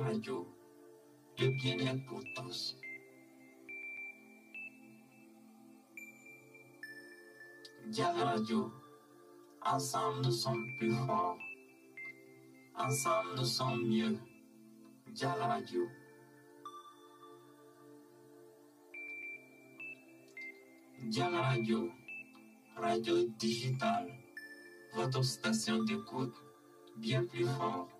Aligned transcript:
Radio, 0.00 0.46
le 1.38 1.48
bien-être 1.48 2.04
pour 2.06 2.22
tous. 2.36 2.76
Dial 7.86 8.16
Radio, 8.16 8.72
ensemble 9.62 10.24
nous 10.24 10.30
sommes 10.30 10.66
plus 10.78 10.94
forts. 10.94 11.38
Ensemble 12.76 13.30
nous 13.36 13.44
sommes 13.44 13.88
mieux. 13.88 14.18
Dial 15.08 15.38
Radio. 15.40 15.88
Dial 21.02 21.34
Radio, 21.34 21.90
radio 22.76 23.24
digitale, 23.38 24.12
votre 24.94 25.24
station 25.24 25.82
d'écoute 25.82 26.34
bien 26.96 27.24
plus 27.24 27.46
fort. 27.46 27.97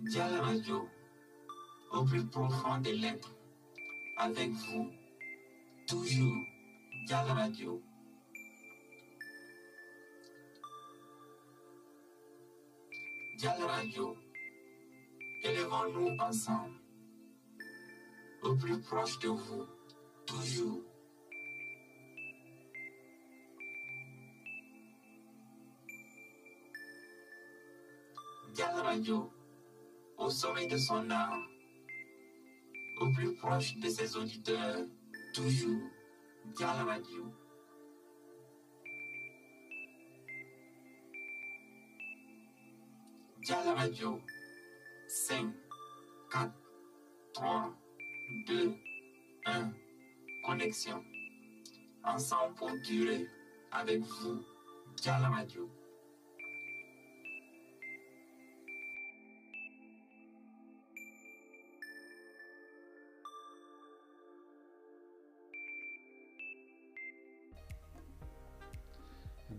Dial 0.00 0.40
Radio, 0.40 0.88
au 1.90 2.04
plus 2.04 2.24
profond 2.24 2.78
des 2.78 2.94
lettres, 2.94 3.34
avec 4.16 4.50
vous, 4.50 4.90
toujours, 5.88 6.44
Dial 7.06 7.26
Radio. 7.26 7.82
Dial 13.38 13.60
Radio, 13.60 14.16
élevons-nous 15.42 16.16
ensemble, 16.20 16.80
au 18.42 18.54
plus 18.54 18.80
proche 18.80 19.18
de 19.18 19.28
vous, 19.28 19.66
toujours. 20.26 20.82
Dial 28.54 28.76
Radio, 28.76 29.32
au 30.18 30.28
sommet 30.30 30.66
de 30.66 30.76
son 30.76 31.08
art, 31.10 31.38
au 33.00 33.10
plus 33.12 33.34
proche 33.36 33.76
de 33.76 33.88
ses 33.88 34.16
auditeurs, 34.16 34.84
toujours, 35.32 35.80
Radio. 36.60 37.32
Dial 43.42 43.68
Radio, 43.76 44.20
5, 45.08 45.54
4, 46.32 46.52
3, 47.34 47.74
2, 48.46 48.74
1, 49.46 49.72
connexion. 50.44 51.02
Ensemble 52.02 52.54
pour 52.56 52.72
durer 52.84 53.26
avec 53.70 54.00
vous, 54.00 54.42
Dial 54.96 55.22
Radio. 55.22 55.77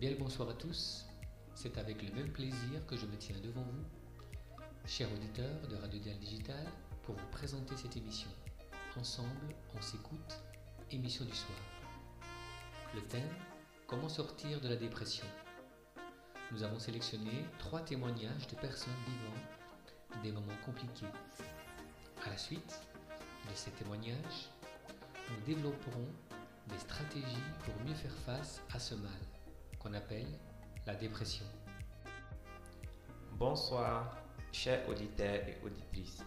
Bien 0.00 0.08
le 0.08 0.16
bonsoir 0.16 0.48
à 0.48 0.54
tous, 0.54 1.04
c'est 1.54 1.76
avec 1.76 2.00
le 2.00 2.10
même 2.14 2.32
plaisir 2.32 2.86
que 2.86 2.96
je 2.96 3.04
me 3.04 3.18
tiens 3.18 3.36
devant 3.44 3.60
vous, 3.60 3.84
chers 4.86 5.12
auditeurs 5.12 5.68
de 5.68 5.76
Radio 5.76 6.00
Dial 6.00 6.16
Digital, 6.16 6.66
pour 7.02 7.16
vous 7.16 7.26
présenter 7.30 7.76
cette 7.76 7.98
émission. 7.98 8.30
Ensemble, 8.98 9.54
on 9.76 9.80
s'écoute, 9.82 10.40
émission 10.90 11.26
du 11.26 11.34
soir. 11.34 11.58
Le 12.94 13.02
thème, 13.02 13.28
comment 13.86 14.08
sortir 14.08 14.58
de 14.62 14.70
la 14.70 14.76
dépression. 14.76 15.26
Nous 16.50 16.62
avons 16.62 16.78
sélectionné 16.78 17.44
trois 17.58 17.82
témoignages 17.82 18.46
de 18.46 18.56
personnes 18.56 18.94
vivant 19.06 20.22
des 20.22 20.32
moments 20.32 20.56
compliqués. 20.64 21.12
À 22.24 22.30
la 22.30 22.38
suite 22.38 22.80
de 23.50 23.54
ces 23.54 23.70
témoignages, 23.72 24.48
nous 25.28 25.44
développerons 25.44 26.08
des 26.68 26.78
stratégies 26.78 27.52
pour 27.66 27.74
mieux 27.84 27.94
faire 27.94 28.16
face 28.24 28.62
à 28.72 28.78
ce 28.78 28.94
mal 28.94 29.20
qu'on 29.80 29.94
appelle 29.94 30.26
la 30.86 30.94
dépression. 30.94 31.46
Bonsoir, 33.32 34.16
chers 34.52 34.86
auditeurs 34.88 35.48
et 35.48 35.58
auditrices. 35.64 36.22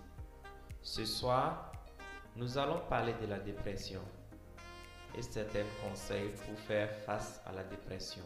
Ce 0.82 1.06
soir, 1.06 1.72
nous 2.36 2.58
allons 2.58 2.82
parler 2.90 3.14
de 3.22 3.28
la 3.28 3.40
dépression 3.40 4.02
et 5.16 5.22
certains 5.22 5.66
conseils 5.84 6.32
pour 6.46 6.58
faire 6.60 6.90
face 7.06 7.42
à 7.46 7.52
la 7.52 7.64
dépression. 7.64 8.24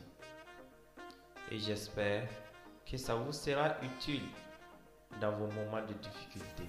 Et 1.51 1.59
j'espère 1.59 2.27
que 2.89 2.95
ça 2.97 3.15
vous 3.15 3.33
sera 3.33 3.75
utile 3.83 4.23
dans 5.19 5.31
vos 5.31 5.47
moments 5.47 5.85
de 5.85 5.93
difficulté. 5.93 6.63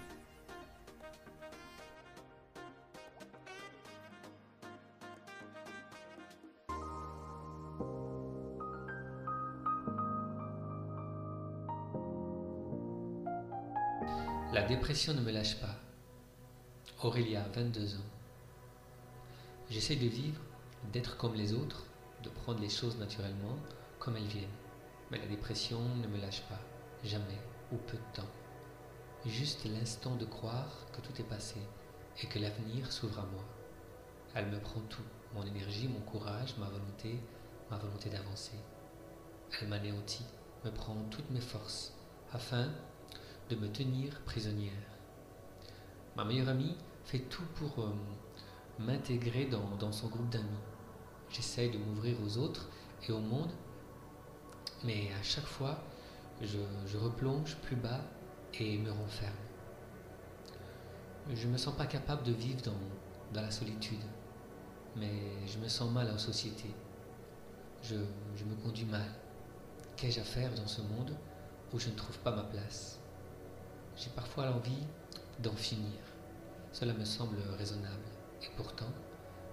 Ne 15.07 15.21
me 15.21 15.31
lâche 15.31 15.59
pas. 15.61 15.77
Aurélia, 17.05 17.47
22 17.55 17.95
ans. 17.95 18.11
J'essaie 19.71 19.95
de 19.95 20.09
vivre, 20.09 20.41
d'être 20.93 21.17
comme 21.17 21.35
les 21.35 21.55
autres, 21.55 21.87
de 22.25 22.29
prendre 22.29 22.61
les 22.61 22.69
choses 22.69 22.99
naturellement, 22.99 23.57
comme 24.01 24.17
elles 24.17 24.25
viennent. 24.25 24.59
Mais 25.11 25.19
la 25.19 25.29
dépression 25.29 25.81
ne 26.03 26.09
me 26.09 26.21
lâche 26.21 26.43
pas, 26.43 26.59
jamais, 27.05 27.41
ou 27.73 27.77
peu 27.77 27.97
de 27.97 28.13
temps. 28.13 28.29
Juste 29.25 29.65
l'instant 29.67 30.17
de 30.17 30.27
croire 30.27 30.87
que 30.93 31.01
tout 31.01 31.19
est 31.23 31.29
passé 31.29 31.61
et 32.21 32.27
que 32.27 32.41
l'avenir 32.41 32.93
s'ouvre 32.93 33.21
à 33.21 33.27
moi. 33.27 33.45
Elle 34.35 34.51
me 34.51 34.59
prend 34.59 34.81
tout, 34.81 35.07
mon 35.33 35.47
énergie, 35.47 35.89
mon 35.89 36.01
courage, 36.01 36.57
ma 36.59 36.67
volonté, 36.67 37.21
ma 37.71 37.79
volonté 37.79 38.11
d'avancer. 38.11 38.59
Elle 39.61 39.69
m'anéantit, 39.69 40.27
me 40.65 40.71
prend 40.73 40.97
toutes 41.09 41.31
mes 41.31 41.41
forces, 41.41 41.95
afin 42.33 42.69
de 43.49 43.57
me 43.57 43.69
tenir 43.69 44.21
prisonnière. 44.25 44.73
Ma 46.17 46.25
meilleure 46.25 46.49
amie 46.49 46.77
fait 47.05 47.21
tout 47.21 47.45
pour 47.55 47.85
euh, 47.85 47.93
m'intégrer 48.79 49.47
dans, 49.47 49.93
son 49.93 50.09
groupe 50.09 50.29
d'amis. 50.29 50.45
J'essaye 51.31 51.71
de 51.71 51.79
m'ouvrir 51.79 52.17
aux 52.25 52.39
autres 52.39 52.69
et 53.07 53.13
au 53.13 53.21
monde, 53.21 53.51
mais 54.85 55.11
à 55.19 55.23
chaque 55.23 55.47
fois, 55.47 55.79
je, 56.43 56.99
replonge 56.99 57.57
plus 57.57 57.77
bas 57.77 58.01
et 58.55 58.79
me 58.79 58.91
renferme. 58.91 59.33
Je 61.33 61.47
ne 61.47 61.53
me 61.53 61.59
sens 61.59 61.77
pas 61.77 61.87
capable 61.87 62.23
de 62.23 62.33
vivre 62.33 62.63
dans, 62.63 63.41
la 63.41 63.51
solitude, 63.51 64.03
mais 64.97 65.13
je 65.47 65.59
me 65.59 65.69
sens 65.69 65.91
mal 65.93 66.11
en 66.11 66.19
société. 66.19 66.71
Je 67.83 67.95
me 67.95 68.55
conduis 68.63 68.87
mal. 68.87 69.09
Qu'ai-je 69.97 70.21
à 70.21 70.25
faire 70.25 70.53
dans 70.55 70.67
ce 70.67 70.81
monde 70.81 71.17
où 71.73 71.79
je 71.79 71.89
ne 71.89 71.95
trouve 71.95 72.19
pas 72.19 72.35
ma 72.35 72.45
place? 72.45 72.99
J'ai 73.99 74.11
parfois 74.11 74.47
l'envie 74.47 74.87
d'en 75.41 75.55
finir. 75.55 75.99
Cela 76.73 76.93
me 76.95 77.05
semble 77.05 77.39
raisonnable. 77.59 78.05
Et 78.43 78.49
pourtant, 78.57 78.93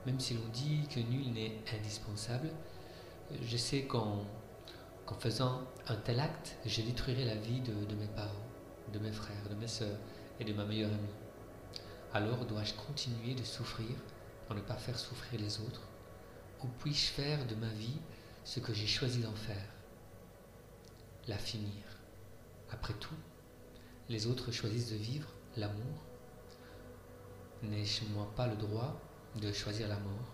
même 0.05 0.19
si 0.19 0.35
l'on 0.35 0.47
dit 0.49 0.87
que 0.87 0.99
nul 0.99 1.31
n'est 1.33 1.59
indispensable, 1.75 2.51
je 3.41 3.57
sais 3.57 3.85
qu'en 3.85 4.23
faisant 5.19 5.61
un 5.87 5.95
tel 5.95 6.19
acte, 6.19 6.57
je 6.65 6.81
détruirai 6.81 7.25
la 7.25 7.35
vie 7.35 7.61
de, 7.61 7.73
de, 7.85 7.95
mes 7.95 8.07
parents, 8.07 8.29
de 8.93 8.99
mes 8.99 9.11
frères, 9.11 9.49
de 9.49 9.55
mes 9.55 9.67
sœurs 9.67 9.97
et 10.39 10.43
de 10.43 10.53
ma 10.53 10.65
meilleure 10.65 10.91
amie. 10.91 11.07
Alors 12.13 12.45
dois-je 12.45 12.75
continuer 12.75 13.33
de 13.33 13.43
souffrir 13.43 13.95
pour 14.45 14.55
ne 14.55 14.61
pas 14.61 14.75
faire 14.75 14.99
souffrir 14.99 15.41
les 15.41 15.59
autres? 15.59 15.87
Ou 16.63 16.67
puis-je 16.79 17.07
faire 17.07 17.45
de 17.47 17.55
ma 17.55 17.69
vie 17.69 17.99
ce 18.43 18.59
que 18.59 18.73
j'ai 18.73 18.87
choisi 18.87 19.21
d'en 19.21 19.35
faire? 19.35 19.69
La 21.27 21.37
finir. 21.37 21.83
Après 22.71 22.93
tout, 22.93 23.15
les 24.07 24.27
autres 24.27 24.51
choisissent 24.51 24.91
de 24.91 24.97
vivre 24.97 25.29
l'amour. 25.57 26.03
N'ai-je 27.63 28.05
moi 28.13 28.31
pas 28.35 28.47
le 28.47 28.55
droit 28.55 28.99
de 29.35 29.51
choisir 29.51 29.87
la 29.87 29.97
mort? 29.97 30.33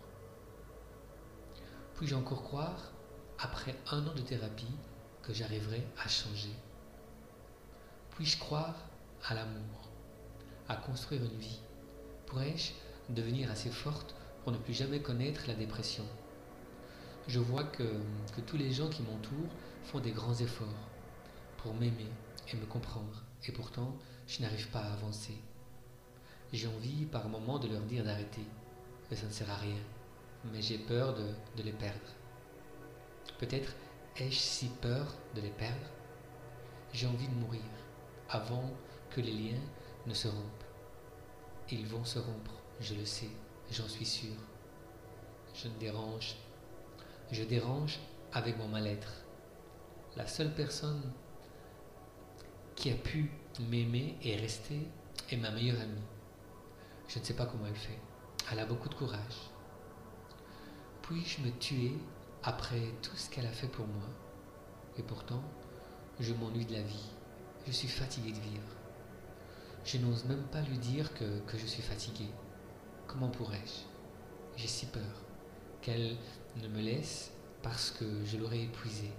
Puis-je 1.95 2.15
encore 2.15 2.43
croire, 2.43 2.91
après 3.39 3.75
un 3.91 4.05
an 4.05 4.13
de 4.13 4.21
thérapie, 4.21 4.75
que 5.23 5.33
j'arriverai 5.33 5.83
à 6.03 6.09
changer? 6.09 6.53
Puis-je 8.11 8.39
croire 8.39 8.75
à 9.23 9.35
l'amour, 9.35 9.89
à 10.67 10.75
construire 10.75 11.23
une 11.23 11.37
vie? 11.37 11.61
Pourrais-je 12.25 12.71
devenir 13.13 13.49
assez 13.51 13.69
forte 13.69 14.15
pour 14.43 14.51
ne 14.51 14.57
plus 14.57 14.73
jamais 14.73 15.01
connaître 15.01 15.43
la 15.47 15.53
dépression? 15.53 16.05
Je 17.27 17.39
vois 17.39 17.63
que, 17.63 17.83
que 18.35 18.41
tous 18.41 18.57
les 18.57 18.73
gens 18.73 18.89
qui 18.89 19.03
m'entourent 19.03 19.53
font 19.83 19.99
des 19.99 20.11
grands 20.11 20.35
efforts 20.35 20.89
pour 21.57 21.73
m'aimer 21.75 22.09
et 22.51 22.57
me 22.57 22.65
comprendre 22.65 23.23
et 23.47 23.51
pourtant 23.51 23.95
je 24.27 24.41
n'arrive 24.41 24.69
pas 24.69 24.79
à 24.79 24.93
avancer. 24.93 25.35
J'ai 26.53 26.67
envie 26.67 27.05
par 27.05 27.27
moments 27.27 27.59
de 27.59 27.67
leur 27.67 27.81
dire 27.81 28.03
d'arrêter, 28.03 28.45
que 29.09 29.15
ça 29.15 29.25
ne 29.25 29.31
sert 29.31 29.49
à 29.49 29.55
rien, 29.55 29.79
mais 30.51 30.61
j'ai 30.61 30.77
peur 30.77 31.13
de, 31.13 31.27
de 31.57 31.63
les 31.63 31.71
perdre. 31.71 31.99
Peut-être 33.39 33.73
ai-je 34.17 34.37
si 34.37 34.67
peur 34.81 35.15
de 35.35 35.41
les 35.41 35.49
perdre? 35.49 35.87
J'ai 36.93 37.07
envie 37.07 37.27
de 37.27 37.35
mourir 37.35 37.61
avant 38.29 38.69
que 39.09 39.21
les 39.21 39.31
liens 39.31 39.61
ne 40.07 40.13
se 40.13 40.27
rompent. 40.27 40.63
Ils 41.69 41.85
vont 41.85 42.03
se 42.03 42.19
rompre, 42.19 42.53
je 42.79 42.95
le 42.95 43.05
sais, 43.05 43.29
j'en 43.71 43.87
suis 43.87 44.05
sûr. 44.05 44.33
Je 45.53 45.67
ne 45.67 45.77
dérange. 45.77 46.35
Je 47.31 47.43
dérange 47.43 47.99
avec 48.33 48.57
mon 48.57 48.67
mal-être. 48.67 49.23
La 50.17 50.27
seule 50.27 50.53
personne 50.53 51.01
qui 52.75 52.91
a 52.91 52.95
pu 52.95 53.31
m'aimer 53.69 54.17
et 54.23 54.35
rester 54.35 54.87
est 55.29 55.37
ma 55.37 55.51
meilleure 55.51 55.79
amie. 55.81 56.01
Je 57.07 57.19
ne 57.19 57.23
sais 57.23 57.35
pas 57.35 57.45
comment 57.45 57.65
elle 57.67 57.75
fait. 57.75 57.99
Elle 58.51 58.59
a 58.59 58.65
beaucoup 58.65 58.89
de 58.89 58.95
courage. 58.95 59.51
Puis-je 61.01 61.41
me 61.41 61.51
tuer 61.59 61.93
après 62.43 62.81
tout 63.01 63.15
ce 63.15 63.29
qu'elle 63.29 63.45
a 63.45 63.51
fait 63.51 63.67
pour 63.67 63.85
moi? 63.87 64.07
Et 64.97 65.03
pourtant, 65.03 65.43
je 66.19 66.33
m'ennuie 66.33 66.65
de 66.65 66.73
la 66.73 66.81
vie. 66.81 67.09
Je 67.67 67.71
suis 67.71 67.87
fatigué 67.87 68.31
de 68.31 68.39
vivre. 68.39 68.75
Je 69.85 69.97
n'ose 69.97 70.25
même 70.25 70.43
pas 70.43 70.61
lui 70.61 70.77
dire 70.77 71.13
que, 71.13 71.39
que 71.41 71.57
je 71.57 71.65
suis 71.65 71.81
fatigué. 71.81 72.27
Comment 73.07 73.29
pourrais-je? 73.29 73.85
J'ai 74.57 74.67
si 74.67 74.85
peur 74.85 75.01
qu'elle 75.81 76.17
ne 76.61 76.67
me 76.67 76.81
laisse 76.81 77.31
parce 77.61 77.91
que 77.91 78.05
je 78.25 78.37
l'aurais 78.37 78.63
épuisée. 78.63 79.11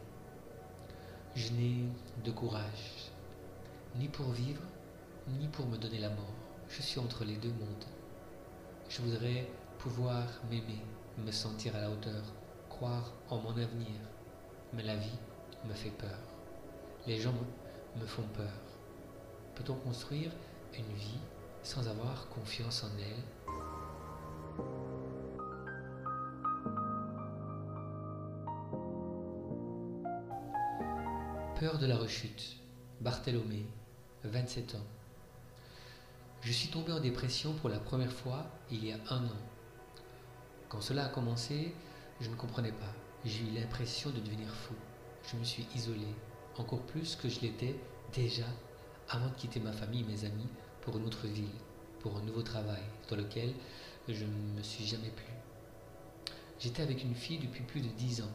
Je 1.34 1.50
n'ai 1.52 1.84
de 2.24 2.30
courage, 2.30 3.10
ni 3.96 4.08
pour 4.08 4.30
vivre, 4.30 4.62
ni 5.28 5.48
pour 5.48 5.66
me 5.66 5.76
donner 5.76 5.98
la 5.98 6.08
mort. 6.08 6.34
Je 6.68 6.80
suis 6.82 6.98
entre 6.98 7.24
les 7.24 7.36
deux 7.36 7.52
mondes. 7.52 7.84
Je 8.88 9.02
voudrais 9.02 9.48
pouvoir 9.78 10.24
m'aimer, 10.50 10.82
me 11.18 11.30
sentir 11.30 11.76
à 11.76 11.80
la 11.80 11.90
hauteur, 11.90 12.22
croire 12.68 13.12
en 13.28 13.38
mon 13.38 13.50
avenir. 13.50 14.00
Mais 14.72 14.82
la 14.82 14.96
vie 14.96 15.18
me 15.68 15.74
fait 15.74 15.90
peur. 15.90 16.18
Les 17.06 17.20
gens 17.20 17.34
me 18.00 18.06
font 18.06 18.26
peur. 18.34 18.52
Peut-on 19.54 19.74
construire 19.74 20.30
une 20.74 20.94
vie 20.94 21.20
sans 21.62 21.86
avoir 21.88 22.28
confiance 22.30 22.84
en 22.84 22.98
elle? 22.98 23.22
Peur 31.60 31.78
de 31.78 31.86
la 31.86 31.96
rechute. 31.96 32.56
Bartholomé, 33.00 33.66
27 34.24 34.76
ans. 34.76 34.86
Je 36.42 36.52
suis 36.52 36.68
tombé 36.68 36.92
en 36.92 37.00
dépression 37.00 37.54
pour 37.54 37.68
la 37.68 37.78
première 37.78 38.12
fois 38.12 38.46
il 38.70 38.84
y 38.84 38.92
a 38.92 38.98
un 39.10 39.24
an. 39.24 39.40
Quand 40.68 40.80
cela 40.80 41.06
a 41.06 41.08
commencé, 41.08 41.74
je 42.20 42.30
ne 42.30 42.36
comprenais 42.36 42.72
pas. 42.72 42.94
J'ai 43.24 43.42
eu 43.42 43.50
l'impression 43.50 44.10
de 44.10 44.20
devenir 44.20 44.48
fou. 44.48 44.74
Je 45.30 45.36
me 45.36 45.44
suis 45.44 45.66
isolé, 45.74 46.06
encore 46.56 46.82
plus 46.82 47.16
que 47.16 47.28
je 47.28 47.40
l'étais 47.40 47.76
déjà 48.12 48.46
avant 49.08 49.28
de 49.28 49.34
quitter 49.34 49.60
ma 49.60 49.72
famille 49.72 50.00
et 50.02 50.12
mes 50.12 50.24
amis 50.24 50.48
pour 50.80 50.96
une 50.96 51.06
autre 51.06 51.26
ville, 51.26 51.44
pour 52.00 52.16
un 52.16 52.22
nouveau 52.22 52.42
travail 52.42 52.82
dans 53.08 53.16
lequel 53.16 53.54
je 54.08 54.24
ne 54.24 54.56
me 54.56 54.62
suis 54.62 54.84
jamais 54.84 55.10
plu. 55.10 55.26
J'étais 56.58 56.82
avec 56.82 57.02
une 57.02 57.14
fille 57.14 57.38
depuis 57.38 57.62
plus 57.62 57.80
de 57.80 57.88
dix 57.88 58.22
ans 58.22 58.32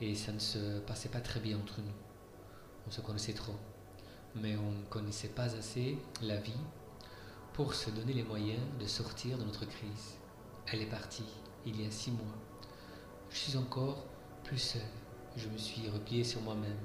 et 0.00 0.14
ça 0.14 0.32
ne 0.32 0.38
se 0.38 0.80
passait 0.80 1.08
pas 1.08 1.20
très 1.20 1.40
bien 1.40 1.58
entre 1.58 1.80
nous. 1.80 1.94
On 2.86 2.90
se 2.90 3.00
connaissait 3.00 3.32
trop, 3.32 3.54
mais 4.40 4.56
on 4.56 4.70
ne 4.70 4.84
connaissait 4.84 5.28
pas 5.28 5.56
assez 5.56 5.98
la 6.22 6.36
vie 6.36 6.52
pour 7.54 7.74
se 7.74 7.90
donner 7.90 8.12
les 8.12 8.22
moyens 8.22 8.60
de 8.78 8.86
sortir 8.86 9.38
de 9.38 9.44
notre 9.44 9.64
crise. 9.64 10.18
Elle 10.66 10.82
est 10.82 10.90
partie 10.90 11.24
il 11.64 11.80
y 11.80 11.86
a 11.86 11.90
six 11.90 12.10
mois. 12.10 12.36
Je 13.30 13.36
suis 13.36 13.56
encore 13.56 14.04
plus 14.44 14.58
seul. 14.58 14.82
Je 15.36 15.48
me 15.48 15.58
suis 15.58 15.88
replié 15.88 16.22
sur 16.22 16.40
moi-même 16.42 16.78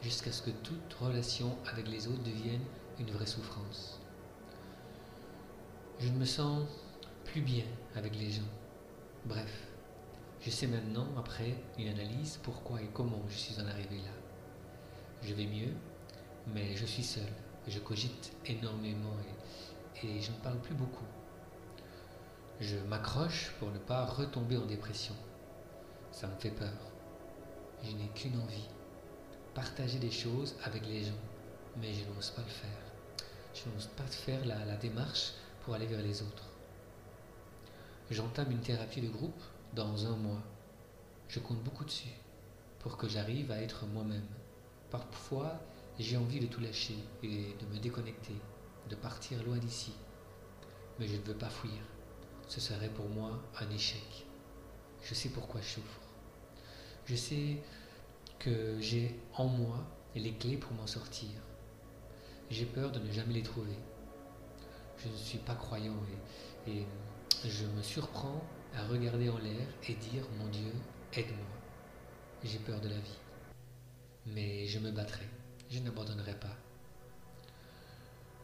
jusqu'à 0.00 0.32
ce 0.32 0.42
que 0.42 0.50
toute 0.50 0.94
relation 0.94 1.56
avec 1.70 1.88
les 1.88 2.08
autres 2.08 2.22
devienne 2.22 2.62
une 2.98 3.10
vraie 3.10 3.26
souffrance. 3.26 4.00
Je 5.98 6.08
ne 6.08 6.18
me 6.18 6.24
sens 6.24 6.66
plus 7.24 7.42
bien 7.42 7.64
avec 7.94 8.16
les 8.16 8.30
gens. 8.30 8.42
Bref, 9.24 9.68
je 10.40 10.50
sais 10.50 10.66
maintenant, 10.66 11.06
après 11.16 11.54
une 11.78 11.88
analyse, 11.88 12.40
pourquoi 12.42 12.80
et 12.82 12.88
comment 12.92 13.22
je 13.28 13.36
suis 13.36 13.60
en 13.60 13.66
arrivé 13.66 13.98
là. 13.98 14.12
Je 15.22 15.34
vais 15.34 15.46
mieux, 15.46 15.72
mais 16.48 16.76
je 16.76 16.86
suis 16.86 17.02
seul. 17.02 17.28
Je 17.68 17.78
cogite 17.78 18.32
énormément 18.46 19.16
et, 20.02 20.20
je 20.20 20.30
ne 20.30 20.36
parle 20.36 20.58
plus 20.58 20.74
beaucoup. 20.74 21.04
Je 22.60 22.76
m'accroche 22.76 23.52
pour 23.58 23.70
ne 23.70 23.78
pas 23.78 24.04
retomber 24.04 24.56
en 24.56 24.66
dépression. 24.66 25.14
Ça 26.10 26.26
me 26.26 26.36
fait 26.36 26.50
peur. 26.50 26.72
Je 27.84 27.92
n'ai 27.92 28.08
qu'une 28.08 28.40
envie, 28.40 28.68
partager 29.54 29.98
des 29.98 30.10
choses 30.10 30.56
avec 30.64 30.86
les 30.86 31.04
gens, 31.04 31.22
mais 31.76 31.92
je 31.94 32.04
n'ose 32.12 32.30
pas 32.30 32.42
le 32.42 32.48
faire. 32.48 33.26
Je 33.54 33.68
n'ose 33.70 33.88
pas 33.96 34.06
faire 34.06 34.44
la 34.44 34.76
démarche 34.76 35.32
pour 35.64 35.74
aller 35.74 35.86
vers 35.86 36.02
les 36.02 36.22
autres. 36.22 36.52
J'entame 38.10 38.50
une 38.50 38.60
thérapie 38.60 39.00
de 39.00 39.08
groupe 39.08 39.42
dans 39.74 40.06
un 40.06 40.16
mois. 40.16 40.42
Je 41.28 41.38
compte 41.38 41.62
beaucoup 41.62 41.84
dessus 41.84 42.12
pour 42.80 42.98
que 42.98 43.08
j'arrive 43.08 43.50
à 43.50 43.62
être 43.62 43.86
moi-même. 43.86 44.26
Parfois, 44.90 45.58
j'ai 45.98 46.16
envie 46.16 46.40
de 46.40 46.46
tout 46.46 46.60
lâcher 46.60 46.96
et 47.22 47.54
de 47.60 47.66
me 47.72 47.78
déconnecter, 47.78 48.34
de 48.88 48.96
partir 48.96 49.42
loin 49.44 49.58
d'ici. 49.58 49.92
Mais 50.98 51.06
je 51.06 51.16
ne 51.16 51.22
veux 51.22 51.36
pas 51.36 51.50
fuir. 51.50 51.80
Ce 52.48 52.60
serait 52.60 52.88
pour 52.88 53.08
moi 53.08 53.42
un 53.60 53.70
échec. 53.70 54.26
Je 55.02 55.14
sais 55.14 55.28
pourquoi 55.28 55.60
je 55.60 55.66
souffre. 55.66 56.00
Je 57.06 57.16
sais 57.16 57.62
que 58.38 58.80
j'ai 58.80 59.14
en 59.34 59.46
moi 59.46 59.78
les 60.14 60.32
clés 60.32 60.56
pour 60.56 60.72
m'en 60.72 60.86
sortir. 60.86 61.30
J'ai 62.50 62.66
peur 62.66 62.92
de 62.92 62.98
ne 62.98 63.10
jamais 63.10 63.34
les 63.34 63.42
trouver. 63.42 63.76
Je 64.98 65.08
ne 65.08 65.16
suis 65.16 65.38
pas 65.38 65.54
croyant 65.54 65.96
et, 66.66 66.84
je 67.44 67.66
me 67.66 67.82
surprends 67.82 68.40
à 68.74 68.86
regarder 68.86 69.28
en 69.28 69.38
l'air 69.38 69.66
et 69.88 69.94
dire 69.94 70.22
Mon 70.38 70.46
Dieu, 70.48 70.72
aide-moi. 71.12 71.46
J'ai 72.44 72.58
peur 72.58 72.80
de 72.80 72.88
la 72.88 72.98
vie. 72.98 73.18
Mais 74.26 74.66
je 74.66 74.78
me 74.78 74.92
battrai. 74.92 75.26
Je 75.72 75.78
n'abandonnerai 75.78 76.34
pas. 76.34 76.54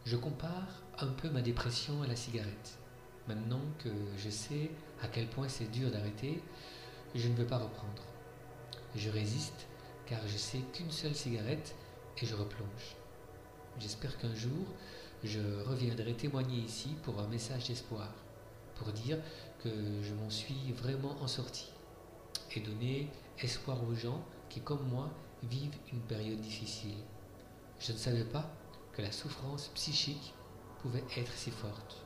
Je 0.03 0.15
compare 0.15 0.81
un 0.97 1.05
peu 1.05 1.29
ma 1.29 1.43
dépression 1.43 2.01
à 2.01 2.07
la 2.07 2.15
cigarette. 2.15 2.79
Maintenant 3.27 3.61
que 3.77 3.89
je 4.17 4.31
sais 4.31 4.71
à 5.03 5.07
quel 5.07 5.27
point 5.27 5.47
c'est 5.47 5.69
dur 5.69 5.91
d'arrêter, 5.91 6.41
je 7.13 7.27
ne 7.27 7.35
veux 7.35 7.45
pas 7.45 7.59
reprendre. 7.59 8.01
Je 8.95 9.11
résiste 9.11 9.67
car 10.07 10.19
je 10.27 10.37
sais 10.37 10.61
qu'une 10.73 10.89
seule 10.89 11.13
cigarette 11.13 11.75
et 12.17 12.25
je 12.25 12.33
replonge. 12.33 12.95
J'espère 13.77 14.17
qu'un 14.17 14.33
jour, 14.33 14.65
je 15.23 15.39
reviendrai 15.67 16.15
témoigner 16.15 16.57
ici 16.57 16.95
pour 17.03 17.19
un 17.19 17.27
message 17.27 17.67
d'espoir, 17.67 18.11
pour 18.73 18.91
dire 18.91 19.19
que 19.63 19.69
je 20.01 20.15
m'en 20.15 20.31
suis 20.31 20.71
vraiment 20.71 21.15
en 21.21 21.27
sorti 21.27 21.69
et 22.55 22.59
donner 22.59 23.07
espoir 23.37 23.83
aux 23.83 23.93
gens 23.93 24.25
qui, 24.49 24.61
comme 24.61 24.89
moi, 24.89 25.11
vivent 25.43 25.77
une 25.93 26.01
période 26.01 26.41
difficile. 26.41 26.97
Je 27.79 27.93
ne 27.93 27.97
savais 27.97 28.25
pas 28.25 28.45
que 28.91 29.01
la 29.01 29.11
souffrance 29.11 29.69
psychique 29.73 30.33
pouvait 30.81 31.03
être 31.15 31.31
si 31.33 31.49
forte. 31.49 32.05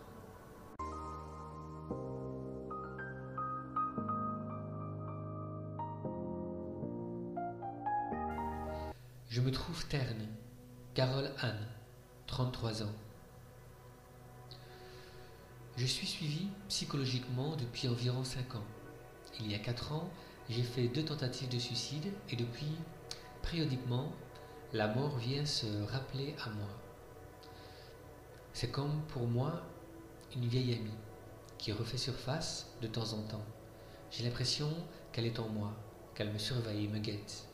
Je 9.29 9.41
me 9.41 9.51
trouve 9.51 9.87
terne. 9.87 10.27
Carole 10.93 11.31
Anne, 11.39 11.67
33 12.27 12.83
ans. 12.83 12.93
Je 15.75 15.87
suis 15.87 16.05
suivi 16.05 16.49
psychologiquement 16.69 17.55
depuis 17.55 17.87
environ 17.87 18.23
5 18.23 18.55
ans. 18.55 18.65
Il 19.39 19.51
y 19.51 19.55
a 19.55 19.59
4 19.59 19.91
ans, 19.91 20.07
j'ai 20.49 20.61
fait 20.61 20.87
deux 20.87 21.03
tentatives 21.03 21.49
de 21.49 21.57
suicide 21.57 22.13
et 22.29 22.35
depuis, 22.35 22.75
périodiquement, 23.41 24.13
la 24.73 24.87
mort 24.87 25.17
vient 25.17 25.45
se 25.45 25.67
rappeler 25.83 26.35
à 26.43 26.49
moi. 26.49 26.69
C'est 28.53 28.71
comme 28.71 29.03
pour 29.09 29.27
moi 29.27 29.61
une 30.35 30.47
vieille 30.47 30.73
amie 30.73 30.97
qui 31.59 31.71
refait 31.71 31.97
surface 31.97 32.71
de 32.81 32.87
temps 32.87 33.13
en 33.13 33.21
temps. 33.21 33.45
J'ai 34.09 34.23
l'impression 34.23 34.69
qu'elle 35.11 35.27
est 35.27 35.37
en 35.37 35.47
moi, 35.47 35.73
qu'elle 36.15 36.33
me 36.33 36.39
surveille 36.39 36.85
et 36.85 36.87
me 36.87 36.97
guette. 36.97 37.47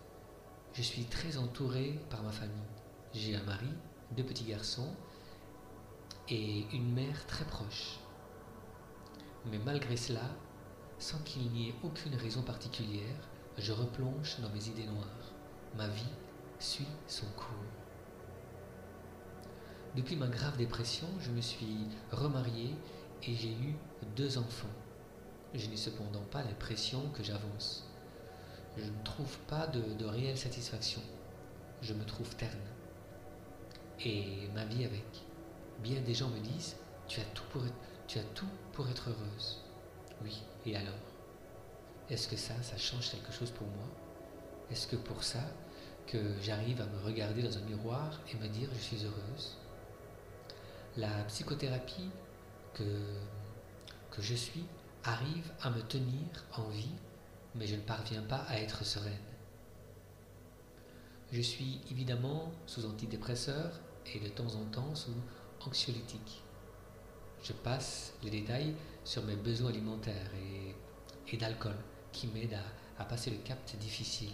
Je 0.74 0.82
suis 0.82 1.04
très 1.04 1.38
entouré 1.38 2.00
par 2.10 2.24
ma 2.24 2.32
famille. 2.32 2.56
J'ai 3.14 3.36
un 3.36 3.44
mari, 3.44 3.68
deux 4.16 4.24
petits 4.24 4.46
garçons 4.46 4.96
et 6.30 6.68
une 6.72 6.94
mère 6.94 7.26
très 7.26 7.44
proche. 7.44 8.00
Mais 9.46 9.58
malgré 9.58 9.98
cela, 9.98 10.24
sans 11.00 11.20
qu'il 11.20 11.52
n'y 11.52 11.68
ait 11.68 11.76
aucune 11.84 12.16
raison 12.16 12.44
particulière, 12.44 13.28
je 13.58 13.74
replonge 13.74 14.40
dans 14.40 14.50
mes 14.52 14.70
idées 14.70 14.86
noires. 14.88 15.34
Ma 15.76 15.88
vie 15.90 16.14
suit 16.60 16.88
son 17.08 17.26
cours. 17.38 17.48
Depuis 19.96 20.16
ma 20.16 20.28
grave 20.28 20.58
dépression, 20.58 21.08
je 21.20 21.32
me 21.32 21.42
suis 21.42 21.88
remarié 22.12 22.76
et 23.24 23.36
j'ai 23.36 23.54
eu 23.54 23.76
deux 24.16 24.38
enfants. 24.38 24.68
Je 25.54 25.68
n'ai 25.68 25.78
cependant 25.78 26.24
pas 26.32 26.44
l'impression 26.44 27.10
que 27.10 27.24
j'avance. 27.24 27.88
Je 28.78 28.84
ne 28.86 29.04
trouve 29.04 29.38
pas 29.48 29.68
de, 29.68 29.82
de 29.94 30.06
réelle 30.06 30.38
satisfaction. 30.38 31.02
Je 31.82 31.94
me 31.94 32.06
trouve 32.06 32.36
terne. 32.36 32.60
et 34.06 34.48
ma 34.54 34.66
vie 34.66 34.86
avec. 34.86 35.06
Bien 35.80 36.02
des 36.02 36.14
gens 36.14 36.30
me 36.30 36.40
disent 36.40 36.76
tu 37.08 37.20
as 37.22 37.26
tout 37.34 37.44
pour 37.52 37.66
être, 37.66 37.74
tu 38.08 38.20
as 38.20 38.24
tout 38.36 38.48
pour 38.74 38.88
être 38.90 39.10
heureuse. 39.10 39.64
Oui, 40.24 40.44
et 40.66 40.76
alors? 40.76 40.94
Est-ce 42.10 42.28
que 42.28 42.36
ça, 42.38 42.54
ça 42.64 42.78
change 42.78 43.12
quelque 43.12 43.32
chose 43.32 43.52
pour 43.52 43.68
moi? 43.68 43.86
Est-ce 44.72 44.88
que 44.88 44.96
pour 44.96 45.24
ça 45.24 45.42
que 46.10 46.18
j'arrive 46.42 46.82
à 46.82 46.88
me 46.88 47.06
regarder 47.06 47.44
dans 47.44 47.56
un 47.56 47.62
miroir 47.62 48.20
et 48.32 48.36
me 48.38 48.48
dire 48.48 48.68
je 48.74 48.80
suis 48.80 49.06
heureuse 49.06 49.58
La 50.98 51.24
psychothérapie 51.26 52.10
que, 52.74 52.84
je 54.20 54.34
suis 54.36 54.66
arrive 55.06 55.50
à 55.62 55.70
me 55.70 55.82
tenir 55.82 56.28
en 56.58 56.68
vie, 56.68 56.96
mais 57.56 57.68
je 57.68 57.76
ne 57.76 57.82
parviens 57.82 58.22
pas 58.22 58.44
à 58.50 58.60
être 58.60 58.84
sereine. 58.84 59.14
Je 61.32 61.40
suis 61.42 61.80
évidemment 61.90 62.52
sous 62.66 62.86
antidépresseur 62.86 63.80
et 64.14 64.20
de 64.20 64.28
temps 64.28 64.56
en 64.56 64.66
temps 64.66 64.96
sous 64.96 65.16
anxiolytique. 65.66 66.42
Je 67.44 67.54
passe 67.54 68.14
les 68.24 68.30
détails 68.30 68.76
sur 69.06 69.24
mes 69.24 69.38
besoins 69.38 69.70
alimentaires 69.70 70.32
et, 71.32 71.38
d'alcool 71.38 71.78
qui 72.12 72.28
m'aident 72.28 72.60
à, 72.98 73.06
passer 73.06 73.30
le 73.30 73.38
cap 73.38 73.60
difficile. 73.80 74.34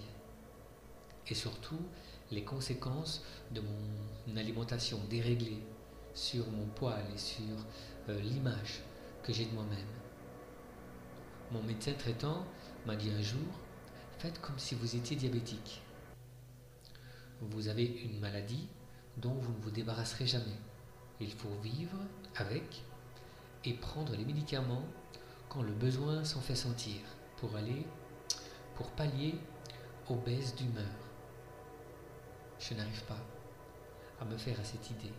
Et 1.27 1.33
surtout, 1.35 1.79
les 2.31 2.43
conséquences 2.43 3.23
de 3.51 3.61
mon 3.61 4.37
alimentation 4.37 4.99
déréglée 5.09 5.61
sur 6.13 6.47
mon 6.49 6.65
poil 6.67 7.03
et 7.13 7.17
sur 7.17 7.55
euh, 8.09 8.19
l'image 8.21 8.81
que 9.23 9.33
j'ai 9.33 9.45
de 9.45 9.53
moi-même. 9.53 9.79
Mon 11.51 11.61
médecin 11.63 11.93
traitant 11.93 12.45
m'a 12.85 12.95
dit 12.95 13.11
un 13.11 13.21
jour, 13.21 13.59
faites 14.17 14.39
comme 14.41 14.57
si 14.57 14.75
vous 14.75 14.95
étiez 14.95 15.15
diabétique. 15.15 15.81
Vous 17.41 17.67
avez 17.67 17.85
une 17.85 18.19
maladie 18.19 18.67
dont 19.17 19.33
vous 19.33 19.53
ne 19.53 19.61
vous 19.61 19.71
débarrasserez 19.71 20.25
jamais. 20.25 20.57
Il 21.19 21.31
faut 21.31 21.53
vivre 21.61 21.97
avec 22.35 22.83
et 23.63 23.73
prendre 23.73 24.15
les 24.15 24.25
médicaments 24.25 24.85
quand 25.49 25.63
le 25.63 25.73
besoin 25.73 26.23
s'en 26.23 26.41
fait 26.41 26.55
sentir 26.55 26.97
pour 27.37 27.55
aller, 27.55 27.85
pour 28.75 28.89
pallier 28.91 29.35
aux 30.09 30.15
baisses 30.15 30.55
d'humeur. 30.55 31.04
Je 32.67 32.73
n'arrive 32.73 33.03
pas 33.03 33.19
à 34.19 34.25
me 34.25 34.35
faire 34.37 34.59
à 34.59 34.63
cette 34.63 34.89
idée 34.89 35.13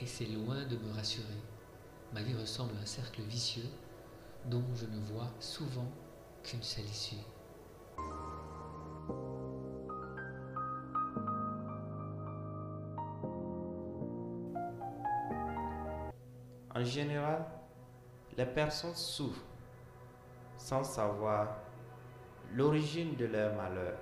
et 0.00 0.06
c'est 0.06 0.24
loin 0.24 0.64
de 0.64 0.78
me 0.78 0.94
rassurer. 0.94 1.26
Ma 2.14 2.22
vie 2.22 2.34
ressemble 2.34 2.74
à 2.78 2.80
un 2.80 2.86
cercle 2.86 3.20
vicieux 3.20 3.68
dont 4.46 4.64
je 4.74 4.86
ne 4.86 4.98
vois 5.12 5.28
souvent 5.40 5.86
qu'une 6.42 6.62
seule 6.62 6.86
issue. 6.86 7.16
En 16.74 16.82
général, 16.82 17.44
les 18.38 18.46
personnes 18.46 18.94
souffrent 18.94 19.44
sans 20.56 20.82
savoir 20.82 21.58
l'origine 22.54 23.16
de 23.16 23.26
leur 23.26 23.54
malheur. 23.54 23.98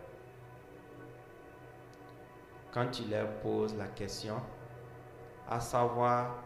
Quand 2.73 2.91
tu 2.91 3.05
leur 3.05 3.29
poses 3.41 3.77
la 3.77 3.87
question, 3.87 4.37
à 5.47 5.61
savoir 5.61 6.43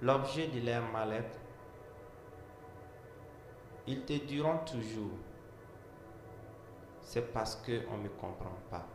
l'objet 0.00 0.46
de 0.46 0.64
leur 0.64 0.82
mal-être, 0.92 1.38
ils 3.86 4.04
te 4.04 4.12
diront 4.12 4.58
toujours, 4.58 5.18
c'est 7.00 7.32
parce 7.32 7.56
qu'on 7.56 7.96
ne 7.96 8.04
me 8.04 8.08
comprend 8.08 8.56
pas. 8.70 8.86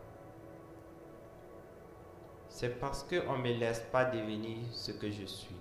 C'est 2.47 2.79
parce 2.79 3.03
qu'on 3.03 3.37
ne 3.37 3.43
me 3.43 3.53
laisse 3.53 3.81
pas 3.91 4.05
devenir 4.05 4.57
ce 4.71 4.91
que 4.91 5.11
je 5.11 5.25
suis 5.25 5.55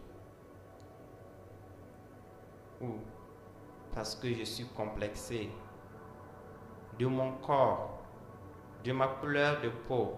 ou 2.81 2.95
parce 3.93 4.15
que 4.15 4.33
je 4.33 4.45
suis 4.45 4.67
complexé 4.67 5.51
de 6.99 7.07
mon 7.07 7.33
corps, 7.39 7.99
de 8.85 8.93
ma 8.93 9.09
couleur 9.09 9.61
de 9.61 9.69
peau, 9.69 10.15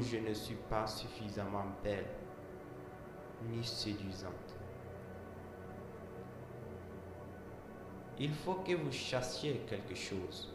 je 0.00 0.18
ne 0.18 0.34
suis 0.34 0.56
pas 0.68 0.86
suffisamment 0.86 1.64
belle 1.82 2.06
ni 3.48 3.64
séduisante. 3.64 4.32
Il 8.18 8.32
faut 8.32 8.54
que 8.54 8.72
vous 8.72 8.90
chassiez 8.92 9.62
quelque 9.68 9.94
chose. 9.94 10.52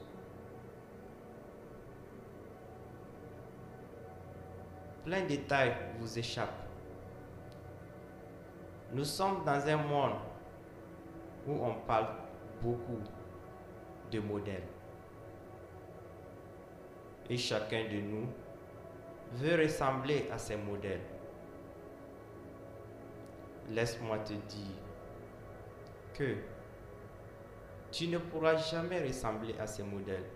Plein 5.05 5.21
de 5.23 5.27
détails 5.27 5.75
vous 5.99 6.19
échappent. 6.19 6.67
Nous 8.91 9.05
sommes 9.05 9.43
dans 9.45 9.65
un 9.67 9.77
monde 9.77 10.17
où 11.47 11.53
on 11.53 11.73
parle 11.87 12.07
beaucoup 12.61 12.99
de 14.11 14.19
modèles. 14.19 14.67
Et 17.29 17.37
chacun 17.37 17.83
de 17.85 18.01
nous 18.01 18.27
veut 19.33 19.61
ressembler 19.61 20.29
à 20.31 20.37
ces 20.37 20.57
modèles. 20.57 21.01
Laisse-moi 23.69 24.19
te 24.19 24.33
dire 24.33 24.81
que 26.13 26.35
tu 27.91 28.07
ne 28.07 28.17
pourras 28.17 28.55
jamais 28.55 29.01
ressembler 29.05 29.55
à 29.59 29.67
ces 29.67 29.83
modèles, 29.83 30.29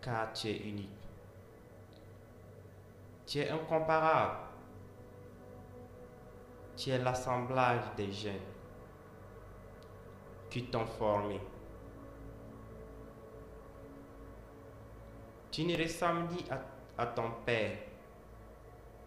car 0.00 0.32
tu 0.32 0.48
es 0.48 0.56
unique. 0.56 0.90
Tu 3.26 3.38
es 3.38 3.48
incomparable 3.48 4.52
tu 6.76 6.90
es 6.90 6.98
l'assemblage 6.98 7.84
des 7.96 8.10
gènes 8.10 8.40
qui 10.50 10.64
t'ont 10.64 10.86
formé. 10.86 11.40
Tu 15.52 15.66
ne 15.66 15.76
ressembles 15.76 16.32
ni 16.32 16.44
à, 16.96 17.06
ton 17.08 17.30
père, 17.44 17.76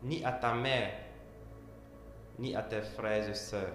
ni 0.03 0.23
à 0.23 0.31
ta 0.31 0.53
mère, 0.53 0.93
ni 2.37 2.55
à 2.55 2.61
tes 2.61 2.83
frères 2.83 3.27
et 3.27 3.33
sœurs. 3.33 3.73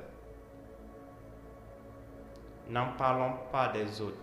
N'en 2.68 2.92
parlons 2.92 3.38
pas 3.50 3.70
des 3.72 4.00
autres, 4.00 4.22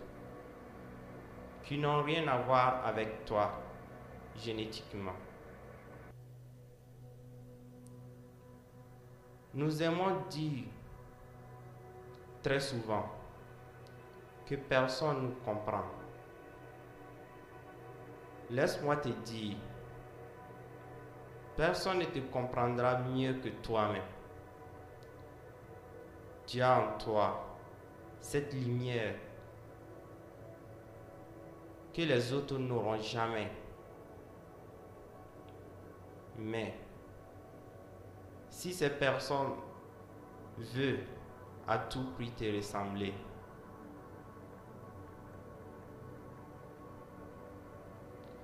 qui 1.65 1.77
n'ont 1.77 2.01
rien 2.03 2.25
à 2.29 2.37
voir 2.37 2.85
avec 2.87 3.25
toi 3.25 3.51
génétiquement. 4.37 5.17
Nous 9.55 9.83
aimons 9.83 10.21
dire 10.29 10.63
très 12.41 12.61
souvent 12.61 13.11
que 14.45 14.55
personne 14.55 15.17
ne 15.17 15.21
nous 15.23 15.35
comprend. 15.43 15.96
Laisse-moi 18.49 18.95
te 18.97 19.09
dire, 19.09 19.57
personne 21.55 21.99
ne 21.99 22.05
te 22.05 22.19
comprendra 22.19 22.99
mieux 22.99 23.33
que 23.33 23.49
toi-même. 23.49 24.01
Tu 26.45 26.61
as 26.61 26.79
en 26.79 26.97
toi 26.97 27.43
cette 28.21 28.53
lumière 28.53 29.15
que 31.93 32.01
les 32.03 32.31
autres 32.31 32.57
n'auront 32.57 33.01
jamais. 33.01 33.51
Mais 36.37 36.73
si 38.49 38.73
ces 38.73 38.91
personnes 38.91 39.55
veulent 40.57 41.03
à 41.67 41.79
tout 41.79 42.11
prix 42.15 42.31
te 42.31 42.45
ressembler, 42.55 43.13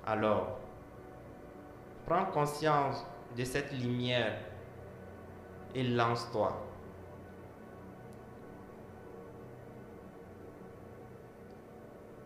alors 0.05 0.59
prends 2.05 2.25
conscience 2.25 3.05
de 3.37 3.43
cette 3.43 3.71
lumière 3.71 4.37
et 5.73 5.83
lance-toi. 5.83 6.61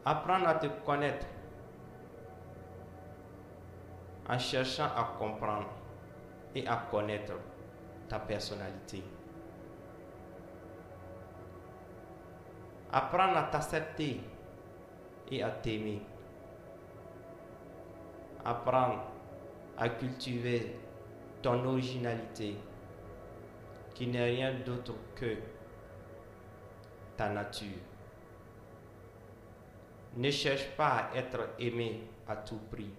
Apprends 0.06 0.46
à 0.46 0.56
te 0.56 0.68
connaître 0.86 1.26
en 4.30 4.40
cherchant 4.40 4.90
à 4.96 5.16
comprendre 5.18 5.68
et 6.56 6.68
à 6.68 6.78
connaître 6.90 7.34
ta 8.10 8.20
personnalité. 8.20 9.04
Apprendre 12.92 13.38
à 13.38 13.44
t'accepter 13.44 14.22
et 15.30 15.44
à 15.44 15.50
t'aimer. 15.52 16.02
Apprendre 18.46 19.04
à 19.78 19.90
cultiver 19.90 20.76
ton 21.42 21.64
originalité 21.66 22.56
qui 23.94 24.08
n'est 24.08 24.24
rien 24.24 24.54
d'autre 24.66 24.94
que 25.16 25.38
ta 27.16 27.30
nature. 27.30 27.80
Ne 30.16 30.32
cherche 30.32 30.70
pas 30.76 31.10
à 31.12 31.18
être 31.18 31.50
aimé 31.60 32.04
à 32.28 32.36
tout 32.36 32.60
prix. 32.72 32.92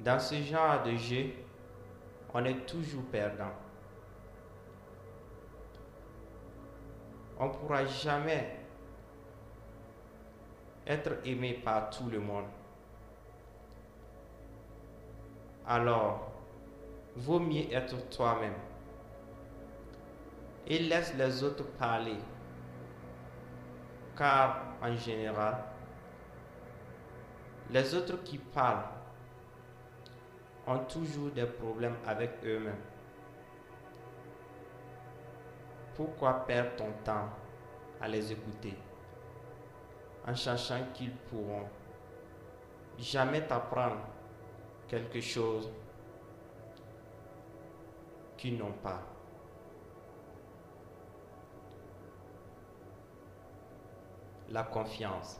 Dans 0.00 0.18
ce 0.18 0.36
genre 0.42 0.82
de 0.82 0.96
jeu, 0.96 1.26
on 2.32 2.44
est 2.44 2.66
toujours 2.66 3.04
perdant. 3.04 3.52
On 7.38 7.46
ne 7.46 7.52
pourra 7.52 7.84
jamais 7.84 8.57
être 10.88 11.18
aimé 11.24 11.60
par 11.62 11.90
tout 11.90 12.08
le 12.10 12.18
monde. 12.18 12.46
Alors, 15.66 16.32
vaut 17.14 17.38
mieux 17.38 17.70
être 17.70 18.08
toi-même 18.08 18.54
et 20.66 20.78
laisse 20.78 21.14
les 21.14 21.42
autres 21.42 21.66
parler. 21.78 22.16
Car 24.16 24.62
en 24.82 24.96
général, 24.96 25.56
les 27.70 27.94
autres 27.94 28.22
qui 28.24 28.38
parlent 28.38 28.88
ont 30.66 30.78
toujours 30.80 31.30
des 31.30 31.46
problèmes 31.46 31.96
avec 32.06 32.30
eux-mêmes. 32.44 32.74
Pourquoi 35.94 36.46
perdre 36.46 36.76
ton 36.76 36.92
temps 37.04 37.28
à 38.00 38.08
les 38.08 38.32
écouter? 38.32 38.74
En 40.28 40.34
cherchant 40.34 40.80
qu'ils 40.92 41.14
pourront 41.30 41.66
jamais 42.98 43.46
t'apprendre 43.46 44.00
quelque 44.86 45.20
chose 45.20 45.70
qu'ils 48.36 48.58
n'ont 48.58 48.72
pas 48.82 49.00
La 54.50 54.62
confiance. 54.62 55.38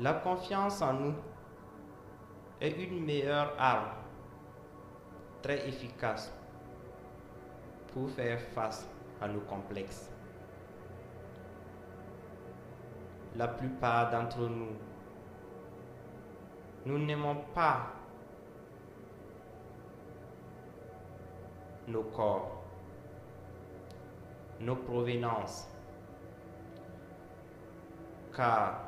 La 0.00 0.14
confiance 0.14 0.80
en 0.80 0.94
nous 0.94 1.14
est 2.62 2.70
une 2.70 3.04
meilleure 3.04 3.54
arme 3.58 3.90
très 5.42 5.68
efficace 5.68 6.32
pour 7.92 8.08
faire 8.08 8.40
face 8.40 8.88
à 9.20 9.28
nos 9.28 9.40
complexes. 9.40 10.13
La 13.36 13.48
plupart 13.48 14.10
d'entre 14.10 14.48
nous, 14.48 14.76
nous 16.86 16.98
n'aimons 16.98 17.36
pas 17.52 17.92
nos 21.88 22.04
corps, 22.04 22.62
nos 24.60 24.76
provenances, 24.76 25.68
car 28.34 28.82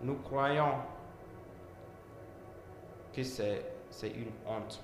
nous 0.00 0.16
croyons 0.16 0.78
que 3.12 3.22
c'est 3.22 3.62
une 4.02 4.32
honte. 4.46 4.82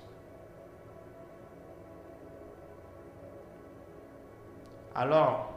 Alors, 4.93 5.50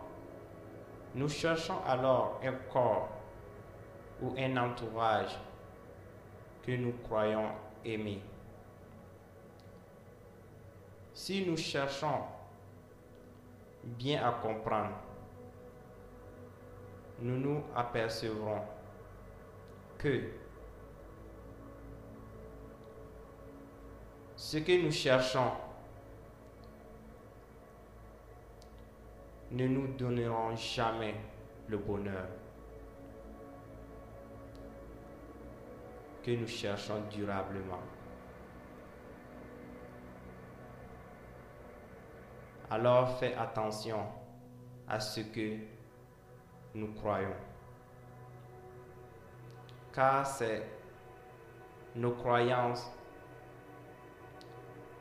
nous 1.15 1.29
cherchons 1.29 1.79
alors 1.87 2.41
un 2.43 2.53
corps 2.73 3.09
ou 4.21 4.35
un 4.39 4.57
entourage 4.57 5.39
que 6.65 6.73
nous 6.73 6.93
croyons 7.05 7.51
aimer. 7.85 8.21
Si 11.13 11.47
nous 11.47 11.57
cherchons 11.57 12.23
bien 13.85 14.27
à 14.27 14.33
comprendre, 14.33 14.97
nous 17.21 17.39
nous 17.39 17.63
apercevrons 17.77 18.63
que 19.99 20.23
ce 24.37 24.59
que 24.59 24.83
nous 24.83 24.91
cherchons 24.91 25.53
ne 29.51 29.67
nous 29.67 29.89
donneront 29.97 30.57
jamais 30.57 31.15
le 31.69 31.79
bonheur 31.79 32.27
que 36.23 36.31
nous 36.31 36.47
cherchons 36.47 37.03
durablement. 37.11 37.83
Alors 42.71 43.19
fais 43.19 43.35
attention 43.35 44.07
à 44.89 44.99
ce 44.99 45.21
que 45.21 45.59
nous 46.75 46.93
croyons. 46.95 47.37
Car 49.93 50.27
c'est 50.27 50.67
nos 51.95 52.13
croyances 52.13 52.91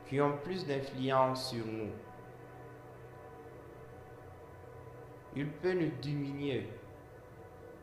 qui 0.06 0.20
ont 0.20 0.36
plus 0.38 0.66
d'influence 0.66 1.50
sur 1.50 1.66
nous 1.66 1.90
il 5.36 5.50
peut 5.50 5.72
nous 5.72 5.90
diminuer 6.00 6.68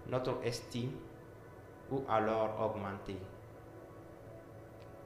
notre 0.08 0.44
estime 0.44 0.92
ou 1.92 2.04
alors 2.08 2.60
augmenter. 2.62 3.18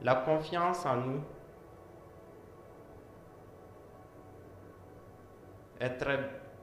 La 0.03 0.15
confiance 0.15 0.85
en 0.85 0.97
nous 0.97 1.21
est 5.79 5.97
très, 5.97 6.19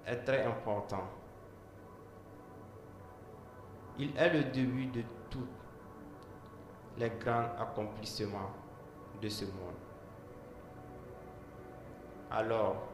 est 0.07 0.17
très 0.25 0.45
important. 0.45 1.05
Il 3.99 4.17
est 4.17 4.33
le 4.33 4.45
début 4.45 4.87
de 4.87 5.03
tous 5.29 5.47
les 6.99 7.11
grands 7.11 7.51
accomplissements 7.59 8.51
de 9.21 9.29
ce 9.29 9.45
monde. 9.45 9.75
Alors, 12.31 12.92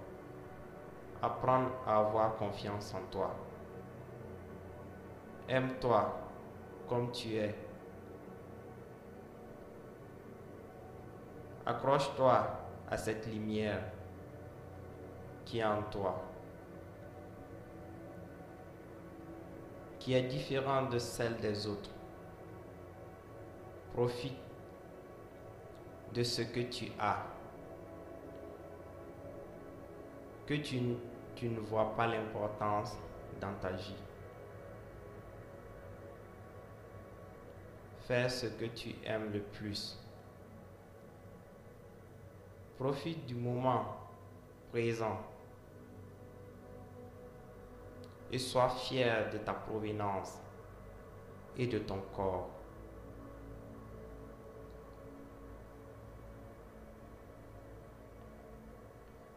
apprendre 1.23 1.71
à 1.87 1.99
avoir 1.99 2.37
confiance 2.37 2.95
en 2.95 3.11
toi. 3.11 3.35
Aime-toi 5.49 6.21
comme 6.89 7.11
tu 7.11 7.37
es. 7.37 7.55
Accroche-toi 11.67 12.47
à 12.91 12.97
cette 12.97 13.27
lumière 13.27 13.83
qui 15.45 15.59
est 15.59 15.65
en 15.65 15.83
toi, 15.83 16.23
qui 19.99 20.15
est 20.15 20.23
différente 20.23 20.91
de 20.91 20.99
celle 20.99 21.37
des 21.37 21.67
autres. 21.67 21.91
Profite 23.93 24.39
de 26.15 26.23
ce 26.23 26.43
que 26.43 26.61
tu 26.61 26.91
as 26.99 27.27
que 30.49 30.55
tu, 30.55 30.81
tu 31.39 31.49
ne 31.49 31.61
vois 31.61 31.95
pas 31.95 32.09
l'importance 32.09 32.97
dans 33.41 33.55
ta 33.61 33.71
vie. 33.71 33.95
Fais 38.01 38.29
ce 38.29 38.47
que 38.47 38.65
tu 38.65 38.95
aimes 39.05 39.31
le 39.33 39.41
plus. 39.41 39.97
Profite 42.77 43.25
du 43.27 43.37
moment 43.37 43.85
présent 44.73 45.21
et 48.33 48.39
sois 48.39 48.69
fier 48.69 49.31
de 49.31 49.39
ta 49.39 49.53
provenance 49.53 50.39
et 51.57 51.69
de 51.69 51.79
ton 51.79 52.01
corps. 52.17 52.51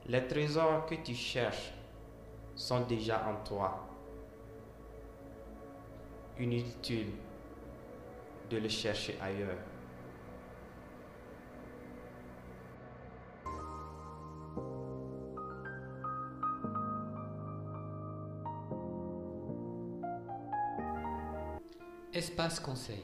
Les 0.08 0.28
trésors 0.28 0.88
que 0.88 0.96
tu 0.96 1.14
cherches 1.14 1.74
sont 2.62 2.82
déjà 2.82 3.28
en 3.28 3.44
toi. 3.44 3.88
Inutile 6.40 7.12
de 8.50 8.58
les 8.58 8.70
chercher 8.70 9.18
ailleurs. 9.20 9.58
Espace 22.14 22.60
Conseil. 22.60 23.04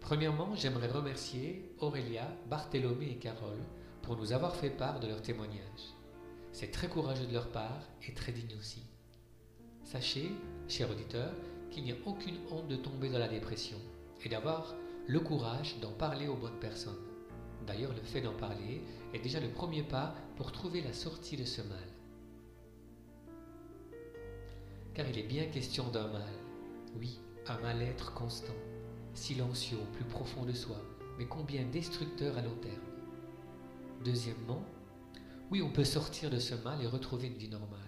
Premièrement, 0.00 0.54
j'aimerais 0.54 0.86
remercier 0.86 1.74
Aurélia, 1.80 2.28
Barthélomé 2.48 3.10
et 3.10 3.16
Carole 3.16 3.64
pour 4.02 4.16
nous 4.16 4.32
avoir 4.32 4.54
fait 4.54 4.70
part 4.70 5.00
de 5.00 5.08
leur 5.08 5.22
témoignage. 5.22 5.97
C'est 6.52 6.70
très 6.72 6.88
courageux 6.88 7.26
de 7.26 7.34
leur 7.34 7.50
part 7.50 7.82
et 8.08 8.14
très 8.14 8.32
digne 8.32 8.56
aussi. 8.58 8.82
Sachez, 9.84 10.30
cher 10.68 10.90
auditeur, 10.90 11.32
qu'il 11.70 11.84
n'y 11.84 11.92
a 11.92 11.96
aucune 12.06 12.38
honte 12.50 12.68
de 12.68 12.76
tomber 12.76 13.08
dans 13.10 13.18
la 13.18 13.28
dépression 13.28 13.78
et 14.24 14.28
d'avoir 14.28 14.74
le 15.06 15.20
courage 15.20 15.78
d'en 15.80 15.92
parler 15.92 16.26
aux 16.26 16.36
bonnes 16.36 16.58
personnes. 16.58 16.98
D'ailleurs, 17.66 17.94
le 17.94 18.02
fait 18.02 18.20
d'en 18.20 18.34
parler 18.34 18.82
est 19.12 19.18
déjà 19.18 19.40
le 19.40 19.48
premier 19.48 19.82
pas 19.82 20.14
pour 20.36 20.52
trouver 20.52 20.80
la 20.80 20.92
sortie 20.92 21.36
de 21.36 21.44
ce 21.44 21.62
mal. 21.62 21.78
Car 24.94 25.08
il 25.08 25.18
est 25.18 25.26
bien 25.26 25.46
question 25.46 25.88
d'un 25.88 26.08
mal. 26.08 26.32
Oui, 26.98 27.20
un 27.46 27.58
mal-être 27.60 28.14
constant. 28.14 28.54
silencieux 29.14 29.78
au 29.78 29.96
plus 29.96 30.04
profond 30.04 30.44
de 30.44 30.52
soi, 30.52 30.76
mais 31.18 31.26
combien 31.26 31.64
destructeur 31.64 32.36
à 32.38 32.42
long 32.42 32.56
terme. 32.62 32.76
Deuxièmement, 34.04 34.64
oui, 35.50 35.62
on 35.62 35.70
peut 35.70 35.84
sortir 35.84 36.28
de 36.28 36.38
ce 36.38 36.54
mal 36.54 36.82
et 36.82 36.86
retrouver 36.86 37.28
une 37.28 37.38
vie 37.38 37.48
normale. 37.48 37.78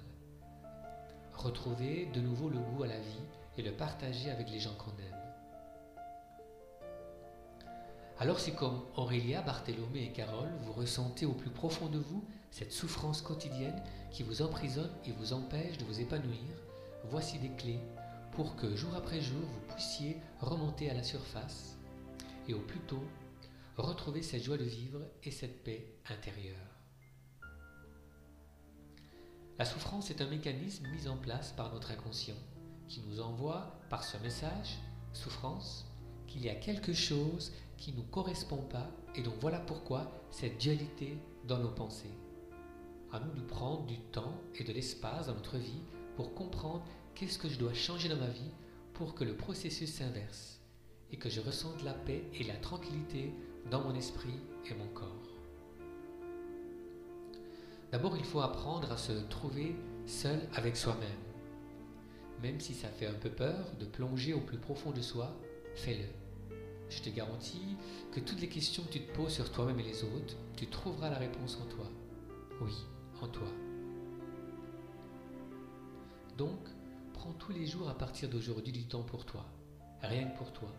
Retrouver 1.34 2.06
de 2.06 2.20
nouveau 2.20 2.48
le 2.48 2.58
goût 2.58 2.84
à 2.84 2.86
la 2.86 2.98
vie 2.98 3.20
et 3.58 3.62
le 3.62 3.72
partager 3.72 4.30
avec 4.30 4.50
les 4.50 4.60
gens 4.60 4.74
qu'on 4.74 4.90
aime. 4.92 5.20
Alors 8.18 8.40
si 8.40 8.54
comme 8.54 8.82
Aurélia, 8.96 9.42
Bartholomé 9.42 10.04
et 10.04 10.12
Carole, 10.12 10.52
vous 10.62 10.72
ressentez 10.72 11.26
au 11.26 11.32
plus 11.32 11.50
profond 11.50 11.86
de 11.86 11.98
vous 11.98 12.24
cette 12.50 12.72
souffrance 12.72 13.20
quotidienne 13.20 13.82
qui 14.10 14.22
vous 14.22 14.40
emprisonne 14.40 14.90
et 15.04 15.12
vous 15.12 15.32
empêche 15.34 15.76
de 15.76 15.84
vous 15.84 16.00
épanouir, 16.00 16.54
voici 17.10 17.38
des 17.38 17.50
clés 17.50 17.80
pour 18.32 18.56
que 18.56 18.74
jour 18.74 18.94
après 18.94 19.20
jour 19.20 19.40
vous 19.40 19.74
puissiez 19.74 20.16
remonter 20.40 20.90
à 20.90 20.94
la 20.94 21.02
surface 21.02 21.76
et 22.48 22.54
au 22.54 22.60
plus 22.60 22.80
tôt 22.80 23.04
retrouver 23.76 24.22
cette 24.22 24.44
joie 24.44 24.58
de 24.58 24.64
vivre 24.64 25.00
et 25.22 25.30
cette 25.30 25.62
paix 25.62 25.94
intérieure. 26.08 26.79
La 29.60 29.66
souffrance 29.66 30.10
est 30.10 30.22
un 30.22 30.26
mécanisme 30.26 30.86
mis 30.88 31.06
en 31.06 31.18
place 31.18 31.52
par 31.52 31.70
notre 31.74 31.90
inconscient 31.90 32.38
qui 32.88 33.02
nous 33.06 33.20
envoie 33.20 33.78
par 33.90 34.04
ce 34.04 34.16
message, 34.16 34.78
souffrance, 35.12 35.84
qu'il 36.26 36.42
y 36.42 36.48
a 36.48 36.54
quelque 36.54 36.94
chose 36.94 37.52
qui 37.76 37.92
ne 37.92 37.98
nous 37.98 38.04
correspond 38.04 38.62
pas 38.62 38.88
et 39.14 39.20
donc 39.20 39.34
voilà 39.38 39.60
pourquoi 39.60 40.10
cette 40.30 40.56
dualité 40.56 41.18
dans 41.46 41.58
nos 41.58 41.72
pensées. 41.72 42.16
À 43.12 43.20
nous 43.20 43.34
de 43.34 43.42
prendre 43.42 43.84
du 43.84 43.98
temps 43.98 44.32
et 44.54 44.64
de 44.64 44.72
l'espace 44.72 45.26
dans 45.26 45.34
notre 45.34 45.58
vie 45.58 45.82
pour 46.16 46.32
comprendre 46.32 46.86
qu'est-ce 47.14 47.38
que 47.38 47.50
je 47.50 47.58
dois 47.58 47.74
changer 47.74 48.08
dans 48.08 48.16
ma 48.16 48.28
vie 48.28 48.54
pour 48.94 49.14
que 49.14 49.24
le 49.24 49.36
processus 49.36 49.92
s'inverse 49.92 50.58
et 51.12 51.18
que 51.18 51.28
je 51.28 51.42
ressente 51.42 51.82
la 51.82 51.92
paix 51.92 52.24
et 52.32 52.44
la 52.44 52.56
tranquillité 52.56 53.34
dans 53.70 53.82
mon 53.82 53.94
esprit 53.94 54.40
et 54.70 54.74
mon 54.74 54.88
corps. 54.94 55.29
D'abord, 57.92 58.16
il 58.16 58.24
faut 58.24 58.40
apprendre 58.40 58.90
à 58.92 58.96
se 58.96 59.12
trouver 59.12 59.74
seul 60.06 60.40
avec 60.54 60.76
soi-même. 60.76 61.08
Même 62.42 62.60
si 62.60 62.72
ça 62.72 62.88
fait 62.88 63.06
un 63.06 63.14
peu 63.14 63.30
peur 63.30 63.66
de 63.78 63.84
plonger 63.84 64.32
au 64.32 64.40
plus 64.40 64.58
profond 64.58 64.92
de 64.92 65.00
soi, 65.00 65.36
fais-le. 65.74 66.06
Je 66.88 67.02
te 67.02 67.10
garantis 67.10 67.76
que 68.12 68.20
toutes 68.20 68.40
les 68.40 68.48
questions 68.48 68.82
que 68.84 68.92
tu 68.92 69.00
te 69.00 69.12
poses 69.14 69.34
sur 69.34 69.50
toi-même 69.52 69.78
et 69.80 69.84
les 69.84 70.02
autres, 70.04 70.36
tu 70.56 70.66
trouveras 70.66 71.10
la 71.10 71.18
réponse 71.18 71.58
en 71.60 71.66
toi. 71.66 71.86
Oui, 72.60 72.72
en 73.20 73.28
toi. 73.28 73.48
Donc, 76.38 76.58
prends 77.12 77.32
tous 77.32 77.52
les 77.52 77.66
jours 77.66 77.88
à 77.88 77.98
partir 77.98 78.28
d'aujourd'hui 78.28 78.72
du 78.72 78.86
temps 78.86 79.02
pour 79.02 79.24
toi, 79.24 79.44
rien 80.02 80.28
que 80.28 80.38
pour 80.38 80.52
toi, 80.52 80.70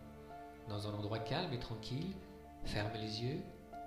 dans 0.68 0.88
un 0.88 0.94
endroit 0.94 1.20
calme 1.20 1.52
et 1.52 1.58
tranquille, 1.58 2.14
ferme 2.64 2.92
les 2.94 3.22
yeux 3.22 3.40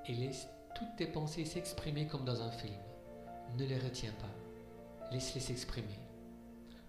et 0.07 0.13
laisse 0.13 0.47
toutes 0.73 0.95
tes 0.97 1.07
pensées 1.07 1.45
s'exprimer 1.45 2.07
comme 2.07 2.25
dans 2.25 2.41
un 2.41 2.51
film. 2.51 2.79
Ne 3.57 3.65
les 3.65 3.79
retiens 3.79 4.13
pas, 4.13 5.11
laisse-les 5.11 5.41
s'exprimer. 5.41 5.99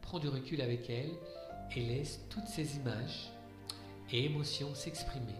Prends 0.02 0.18
du 0.18 0.28
recul 0.28 0.60
avec 0.60 0.90
elles 0.90 1.14
et 1.74 1.80
laisse 1.80 2.20
toutes 2.28 2.48
ces 2.48 2.76
images 2.76 3.30
et 4.10 4.24
émotions 4.24 4.74
s'exprimer. 4.74 5.36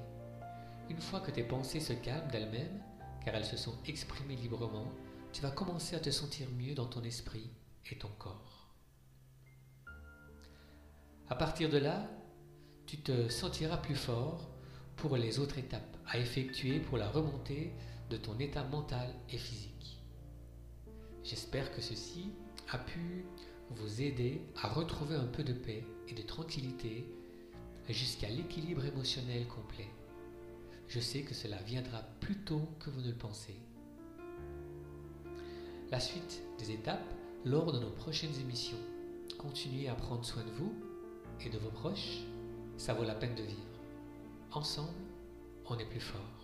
Une 0.89 1.01
fois 1.01 1.21
que 1.21 1.31
tes 1.31 1.43
pensées 1.43 1.81
se 1.81 1.93
calment 1.93 2.31
d'elles-mêmes, 2.31 2.81
car 3.25 3.35
elles 3.35 3.45
se 3.45 3.57
sont 3.57 3.75
exprimées 3.87 4.37
librement, 4.37 4.93
tu 5.33 5.43
vas 5.43 5.51
commencer 5.51 5.97
à 5.97 6.01
te 6.01 6.11
sentir 6.11 6.49
mieux 6.51 6.75
dans 6.75 6.87
ton 6.87 7.03
esprit 7.03 7.51
et 7.91 7.99
ton 7.99 8.11
corps. 8.19 8.69
À 11.29 11.35
partir 11.35 11.69
de 11.69 11.79
là, 11.79 12.09
tu 12.87 12.99
te 12.99 13.29
sentiras 13.29 13.79
plus 13.79 13.97
fort 13.97 14.49
pour 14.95 15.17
les 15.17 15.41
autres 15.41 15.59
étapes 15.59 15.97
à 16.07 16.19
effectuer 16.19 16.79
pour 16.79 16.99
la 16.99 17.11
remontée 17.11 17.73
de 18.11 18.17
ton 18.17 18.39
état 18.39 18.63
mental 18.65 19.13
et 19.29 19.39
physique. 19.39 19.96
J'espère 21.29 21.75
que 21.75 21.81
ceci 21.81 22.31
a 22.71 22.79
pu 22.79 23.25
vous 23.71 24.01
aider 24.01 24.43
à 24.63 24.69
retrouver 24.69 25.17
un 25.17 25.27
peu 25.27 25.43
de 25.43 25.53
paix 25.53 25.83
et 26.07 26.15
de 26.15 26.23
tranquillité 26.23 27.05
jusqu'à 27.89 28.29
l'équilibre 28.29 28.85
émotionnel 28.85 29.45
complet. 29.49 29.89
Je 30.87 31.01
sais 31.01 31.23
que 31.23 31.35
cela 31.35 31.57
viendra 31.63 32.03
plus 32.21 32.37
tôt 32.37 32.69
que 32.79 32.91
vous 32.91 33.01
ne 33.01 33.09
le 33.09 33.17
pensez. 33.17 33.57
La 35.91 35.99
suite 35.99 36.43
des 36.61 36.71
étapes 36.71 37.13
lors 37.45 37.73
de 37.73 37.81
nos 37.81 37.91
prochaines 37.91 38.39
émissions. 38.41 38.79
Continuez 39.37 39.89
à 39.89 39.97
prendre 39.97 40.25
soin 40.25 40.45
de 40.45 40.51
vous 40.51 40.73
et 41.45 41.51
de 41.51 41.59
vos 41.59 41.71
proches, 41.71 42.21
ça 42.77 42.95
vaut 42.95 43.05
la 43.05 43.17
peine 43.17 43.35
de 43.35 43.43
vivre. 43.43 43.81
Ensemble, 44.53 44.95
on 45.69 45.77
est 45.77 45.91
plus 45.91 45.99
fort. 45.99 46.36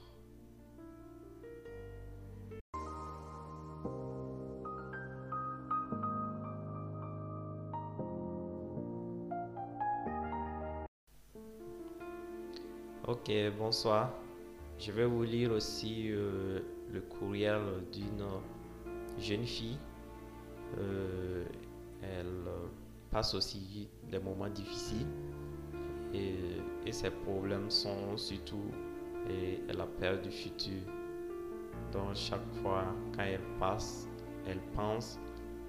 Bonsoir. 13.56 14.10
Je 14.80 14.90
vais 14.90 15.04
vous 15.04 15.22
lire 15.22 15.52
aussi 15.52 16.08
euh, 16.10 16.58
le 16.92 17.00
courriel 17.02 17.60
d'une 17.92 18.26
jeune 19.16 19.44
fille. 19.44 19.78
Euh, 20.76 21.44
elle 22.02 22.42
passe 23.12 23.32
aussi 23.34 23.88
des 24.10 24.18
moments 24.18 24.48
difficiles 24.48 25.06
et, 26.12 26.90
ses 26.90 27.10
problèmes 27.10 27.70
sont 27.70 28.16
surtout 28.16 28.72
et 29.30 29.60
la 29.72 29.86
peur 29.86 30.20
du 30.20 30.30
futur. 30.32 30.82
Donc 31.92 32.16
chaque 32.16 32.52
fois 32.60 32.86
quand 33.14 33.22
elle 33.22 33.40
passe, 33.60 34.08
elle 34.48 34.60
pense 34.74 35.20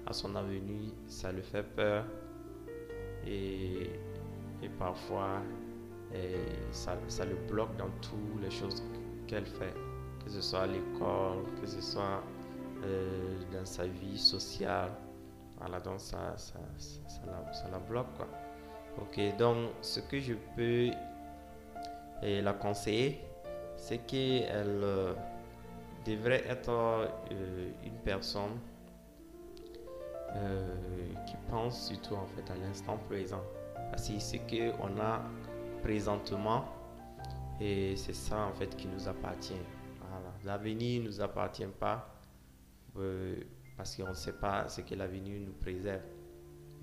à 0.06 0.12
son 0.12 0.34
avenir, 0.34 0.90
ça 1.06 1.30
lui 1.30 1.42
fait 1.42 1.62
peur 1.62 2.04
et 3.24 3.90
parfois 4.76 5.40
ça, 6.70 6.96
le 7.24 7.36
bloque 7.48 7.76
dans 7.76 7.90
toutes 8.00 8.42
les 8.42 8.50
choses 8.50 8.82
qu'elle 9.26 9.46
fait, 9.46 9.74
que 10.24 10.30
ce 10.30 10.40
soit 10.40 10.60
à 10.60 10.66
l'école, 10.66 11.44
que 11.60 11.66
ce 11.66 11.80
soit 11.80 12.22
euh, 12.84 13.38
dans 13.52 13.64
sa 13.64 13.86
vie 13.86 14.18
sociale. 14.18 14.92
Voilà, 15.58 15.80
donc 15.80 16.00
ça, 16.00 16.34
ça, 16.36 16.58
ça, 16.76 17.68
la, 17.70 17.78
bloque. 17.78 18.12
Quoi. 18.16 18.28
Ok, 19.00 19.36
donc 19.38 19.70
ce 19.80 20.00
que 20.00 20.20
je 20.20 20.34
peux 20.56 20.90
et 22.22 22.40
la 22.40 22.52
conseiller, 22.52 23.20
c'est 23.76 23.98
qu'elle 23.98 24.80
euh, 24.82 25.14
devrait 26.06 26.44
être 26.48 26.70
euh, 26.70 27.70
une 27.84 27.98
personne 28.04 28.58
euh, 30.36 30.74
qui 31.26 31.36
pense 31.50 31.88
surtout 31.88 32.14
en 32.14 32.26
fait 32.26 32.50
à 32.50 32.56
l'instant 32.56 32.98
présent. 33.08 33.42
Parce 33.90 34.08
que 34.08 34.70
qu'on 34.76 35.00
a 35.00 35.22
présentement, 35.84 36.64
et 37.60 37.94
c'est 37.96 38.14
ça 38.14 38.46
en 38.46 38.54
fait 38.54 38.74
qui 38.74 38.88
nous 38.88 39.06
appartient. 39.06 39.52
L'avenir 40.42 41.02
ne 41.02 41.08
nous 41.08 41.20
appartient 41.20 41.66
pas 41.78 42.08
parce 43.76 43.96
qu'on 43.96 44.08
ne 44.08 44.14
sait 44.14 44.32
pas 44.32 44.66
ce 44.68 44.80
que 44.80 44.94
l'avenir 44.94 45.40
nous 45.46 45.52
préserve. 45.52 46.00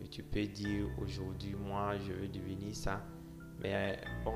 Tu 0.09 0.21
peux 0.23 0.45
dire 0.45 0.85
aujourd'hui, 1.01 1.55
moi, 1.55 1.97
je 1.97 2.11
veux 2.13 2.27
devenir 2.27 2.75
ça. 2.75 3.01
Mais 3.59 3.99
bon, 4.23 4.35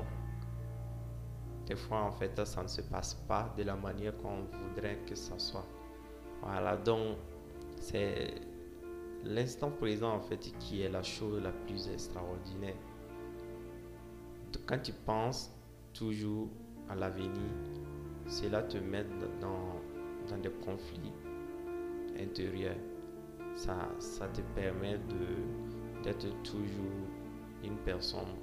des 1.66 1.76
fois, 1.76 2.02
en 2.02 2.12
fait, 2.12 2.44
ça 2.44 2.62
ne 2.62 2.68
se 2.68 2.82
passe 2.82 3.14
pas 3.14 3.52
de 3.56 3.62
la 3.62 3.76
manière 3.76 4.16
qu'on 4.16 4.44
voudrait 4.44 4.98
que 5.06 5.14
ça 5.14 5.38
soit. 5.38 5.66
Voilà, 6.42 6.76
donc, 6.76 7.16
c'est 7.80 8.34
l'instant 9.24 9.70
présent, 9.70 10.14
en 10.14 10.20
fait, 10.20 10.38
qui 10.60 10.82
est 10.82 10.88
la 10.88 11.02
chose 11.02 11.42
la 11.42 11.50
plus 11.50 11.88
extraordinaire. 11.88 12.76
Quand 14.66 14.78
tu 14.82 14.92
penses 14.92 15.54
toujours 15.92 16.48
à 16.88 16.94
l'avenir, 16.94 17.30
cela 18.26 18.62
te 18.62 18.78
met 18.78 19.04
dans, 19.40 19.80
dans 20.28 20.38
des 20.38 20.50
conflits 20.64 21.12
intérieurs. 22.18 22.76
Ça, 23.54 23.88
ça 23.98 24.28
te 24.28 24.40
permet 24.54 24.98
d'être 26.02 26.42
toujours 26.42 27.06
une 27.64 27.76
personne 27.78 28.34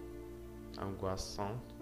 angoissante 0.82 1.74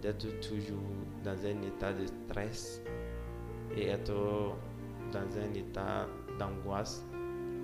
d'être 0.00 0.40
toujours 0.40 0.78
dans 1.24 1.46
un 1.46 1.62
état 1.62 1.92
de 1.92 2.06
stress 2.06 2.82
et 3.76 3.88
être 3.88 4.54
dans 5.12 5.38
un 5.38 5.54
état 5.54 6.06
d'angoisse 6.38 7.04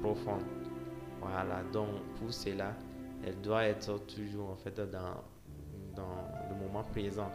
profonde. 0.02 0.44
Voilà, 1.20 1.62
donc 1.72 1.88
pour 2.18 2.32
cela, 2.32 2.74
elle 3.26 3.40
doit 3.40 3.64
être 3.64 3.98
toujours 4.06 4.50
en 4.50 4.56
fait 4.56 4.74
dans, 4.76 5.22
le 6.50 6.54
moment 6.56 6.84
présent. 6.84 7.30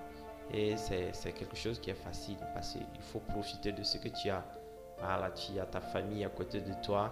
Et 0.51 0.75
c'est 0.77 1.31
quelque 1.33 1.55
chose 1.55 1.79
qui 1.79 1.91
est 1.91 2.01
facile 2.03 2.37
parce 2.53 2.73
qu'il 2.73 3.01
faut 3.01 3.19
profiter 3.19 3.71
de 3.71 3.83
ce 3.83 3.97
que 3.97 4.09
tu 4.09 4.29
as. 4.29 4.43
Voilà, 4.99 5.31
tu 5.31 5.57
as 5.59 5.65
ta 5.65 5.79
famille 5.79 6.25
à 6.25 6.29
côté 6.29 6.59
de 6.59 6.73
toi, 6.83 7.11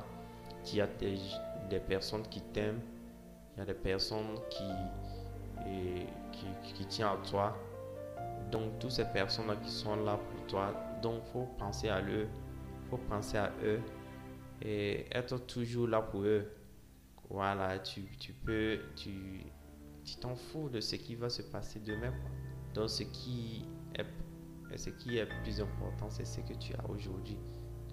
tu 0.66 0.82
as 0.82 0.88
des, 0.88 1.80
personnes 1.80 2.24
qui 2.24 2.42
t'aiment, 2.42 2.82
il 3.56 3.60
y 3.60 3.62
a 3.62 3.66
des 3.66 3.74
personnes 3.74 4.38
qui, 4.50 4.66
tient 6.90 7.14
à 7.14 7.18
toi. 7.30 7.56
Donc, 8.52 8.80
toutes 8.80 8.92
ces 8.92 9.06
personnes 9.06 9.56
qui 9.64 9.72
sont 9.72 9.96
là 9.98 10.18
pour 10.18 10.48
toi, 10.48 10.74
donc, 11.02 11.24
faut 11.32 11.48
penser 11.58 11.90
à 11.90 12.02
eux, 12.02 12.28
faut 12.90 12.98
penser 12.98 13.38
à 13.38 13.52
eux 13.64 13.80
et 14.62 15.06
être 15.12 15.38
toujours 15.46 15.88
là 15.88 16.02
pour 16.02 16.24
eux. 16.24 16.52
Voilà, 17.30 17.80
tu, 17.80 18.06
tu 18.20 18.34
peux, 18.34 18.80
tu 18.96 19.44
t'en 20.22 20.36
fous 20.36 20.70
de 20.70 20.80
ce 20.80 20.96
qui 20.96 21.16
va 21.16 21.30
se 21.30 21.42
passer 21.42 21.80
demain. 21.80 22.14
Donc, 22.74 22.90
ce 22.90 23.04
qui 23.04 23.66
est, 23.96 24.78
ce 24.78 24.90
qui 24.92 25.18
est 25.18 25.28
plus 25.44 25.60
important, 25.60 26.10
c'est 26.10 26.26
ce 26.26 26.40
que 26.42 26.54
tu 26.54 26.74
as 26.74 26.90
aujourd'hui. 26.90 27.38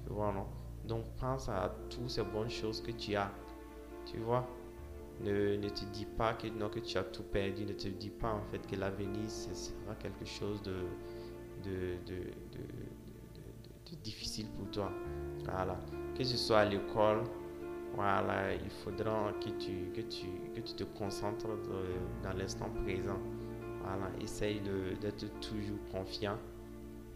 Tu 0.05 0.13
vois, 0.13 0.33
non? 0.33 0.47
Donc, 0.87 1.05
pense 1.19 1.49
à 1.49 1.75
toutes 1.91 2.11
ces 2.11 2.23
bonnes 2.23 2.51
choses 2.51 2.81
que 2.81 2.93
tu 2.93 3.17
as. 3.17 3.33
Tu 4.07 4.19
vois? 4.19 4.47
Ne, 5.21 5.57
ne, 5.57 5.69
te 5.69 5.85
dis 5.87 6.07
pas 6.07 6.35
que, 6.35 6.49
non, 6.49 6.69
que 6.69 6.81
tu 6.81 6.99
as 6.99 7.05
tout 7.05 7.23
perdu. 7.23 7.65
Ne 7.65 7.73
te 7.73 7.89
dis 7.89 8.11
pas 8.11 8.33
en 8.33 8.43
fait 8.51 8.65
que 8.67 8.77
l'avenir 8.77 9.31
sera 9.31 9.95
quelque 9.99 10.25
chose 10.25 10.63
de, 10.63 10.77
de, 11.65 11.97
de, 12.07 12.19
de, 12.53 13.97
difficile 14.03 14.49
pour 14.51 14.71
toi. 14.71 14.93
Voilà. 15.45 15.79
Que 16.17 16.25
ce 16.25 16.37
soit 16.37 16.61
à 16.61 16.65
l'école, 16.65 17.25
voilà, 17.95 18.55
il 18.55 18.71
faudra 18.71 19.33
que 19.41 19.51
tu, 19.51 19.91
que 19.95 20.01
tu, 20.01 20.27
que 20.55 20.61
tu 20.61 20.75
te 20.75 20.85
concentres 20.85 21.47
dans 22.23 22.33
l'instant 22.33 22.69
présent. 22.85 23.19
Voilà, 23.83 24.11
essaye 24.21 24.61
d'être 25.01 25.41
toujours 25.41 25.79
confiant. 25.93 26.39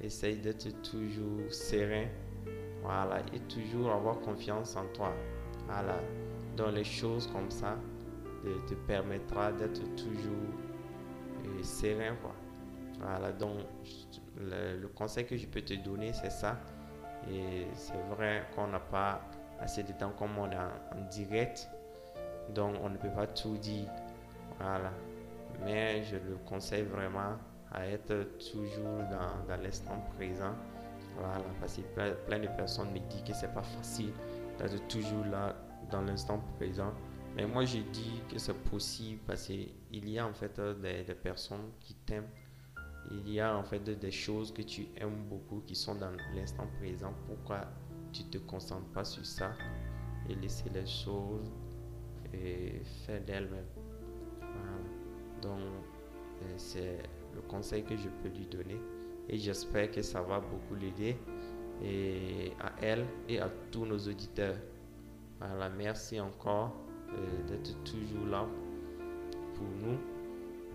Essaye 0.00 0.36
d'être 0.36 0.68
toujours 0.82 1.50
serein. 1.50 2.06
Voilà, 2.82 3.20
et 3.34 3.40
toujours 3.40 3.90
avoir 3.90 4.20
confiance 4.20 4.76
en 4.76 4.86
toi. 4.94 5.12
Voilà, 5.66 5.98
dans 6.56 6.70
les 6.70 6.84
choses 6.84 7.26
comme 7.26 7.50
ça, 7.50 7.76
te, 8.68 8.74
permettra 8.74 9.52
d'être 9.52 9.82
toujours 9.96 10.54
euh, 11.44 11.62
serein, 11.62 12.14
quoi. 12.22 12.34
Voilà, 13.00 13.32
donc 13.32 13.58
le, 14.38 14.86
conseil 14.88 15.26
que 15.26 15.36
je 15.36 15.46
peux 15.46 15.62
te 15.62 15.74
donner, 15.74 16.12
c'est 16.12 16.30
ça. 16.30 16.58
Et 17.30 17.66
c'est 17.74 18.00
vrai 18.14 18.46
qu'on 18.54 18.68
n'a 18.68 18.80
pas 18.80 19.20
assez 19.61 19.83
de 19.83 19.92
temps 19.92 20.12
comme 20.18 20.38
on 20.38 20.51
est 20.51 20.57
en, 20.57 21.09
direct, 21.11 21.68
donc 22.55 22.77
on 22.83 22.88
ne 22.88 22.97
peut 22.97 23.11
pas 23.11 23.27
tout 23.27 23.57
dire. 23.57 23.88
Voilà, 24.59 24.92
mais 25.64 26.03
je 26.03 26.16
le 26.16 26.37
conseille 26.47 26.83
vraiment 26.83 27.37
à 27.73 27.87
être 27.87 28.38
toujours 28.51 28.99
dans, 29.11 29.57
l'instant 29.62 30.01
présent. 30.16 30.55
Voilà, 31.16 31.44
parce 31.61 31.77
que 31.77 31.83
plein, 32.27 32.38
de 32.38 32.47
personnes 32.49 32.92
me 32.92 32.99
disent 33.01 33.23
que 33.23 33.33
c'est 33.33 33.53
pas 33.53 33.62
facile 33.62 34.12
d'être 34.59 34.87
toujours 34.88 35.25
là 35.27 35.55
dans 35.90 36.03
l'instant 36.03 36.40
présent. 36.57 36.92
Mais 37.37 37.47
moi, 37.47 37.64
je 37.64 37.79
dis 37.79 38.23
que 38.31 38.38
c'est 38.38 38.55
possible 38.64 39.21
parce 39.27 39.47
qu'il 39.47 40.09
y 40.09 40.18
a 40.18 40.27
en 40.27 40.33
fait 40.33 40.61
des 40.61 41.14
personnes 41.14 41.71
qui 41.81 41.94
t'aiment. 41.94 42.29
Il 43.11 43.31
y 43.31 43.40
a 43.40 43.57
en 43.57 43.62
fait 43.62 43.81
des 43.81 44.11
choses 44.11 44.53
que 44.53 44.62
tu 44.62 44.88
aimes 44.97 45.25
beaucoup 45.29 45.62
qui 45.66 45.75
sont 45.75 45.94
dans 45.94 46.11
l'instant 46.35 46.66
présent. 46.79 47.12
Pourquoi 47.27 47.61
tu 48.12 48.25
te 48.25 48.38
concentres 48.38 48.88
pas 48.88 49.05
sur 49.05 49.25
ça 49.25 49.53
et 50.29 50.35
laisser 50.35 50.68
les 50.71 50.87
choses 50.87 51.51
et 52.33 52.83
faire 53.07 53.23
d'elles-mêmes. 53.25 53.64
Voilà. 54.40 54.79
Donc, 55.42 55.61
c'est 56.57 56.99
le 57.35 57.40
conseil 57.42 57.85
que 57.85 57.97
je 57.97 58.09
peux 58.23 58.29
lui 58.29 58.47
donner 58.47 58.81
et 59.29 59.38
j'espère 59.38 59.90
que 59.90 60.03
ça 60.03 60.23
va 60.23 60.40
beaucoup 60.40 60.75
l'aider 60.75 61.16
et 61.83 62.53
à 62.61 62.73
elle 62.83 63.07
et 63.29 63.40
à 63.40 63.51
tous 63.71 63.85
nos 63.85 63.99
auditeurs. 63.99 64.57
Voilà, 65.38 65.68
merci 65.68 66.18
encore 66.18 66.75
euh, 67.11 67.47
d'être 67.47 67.83
toujours 67.85 68.27
là 68.27 68.47
pour 69.55 69.66
nous 69.83 69.99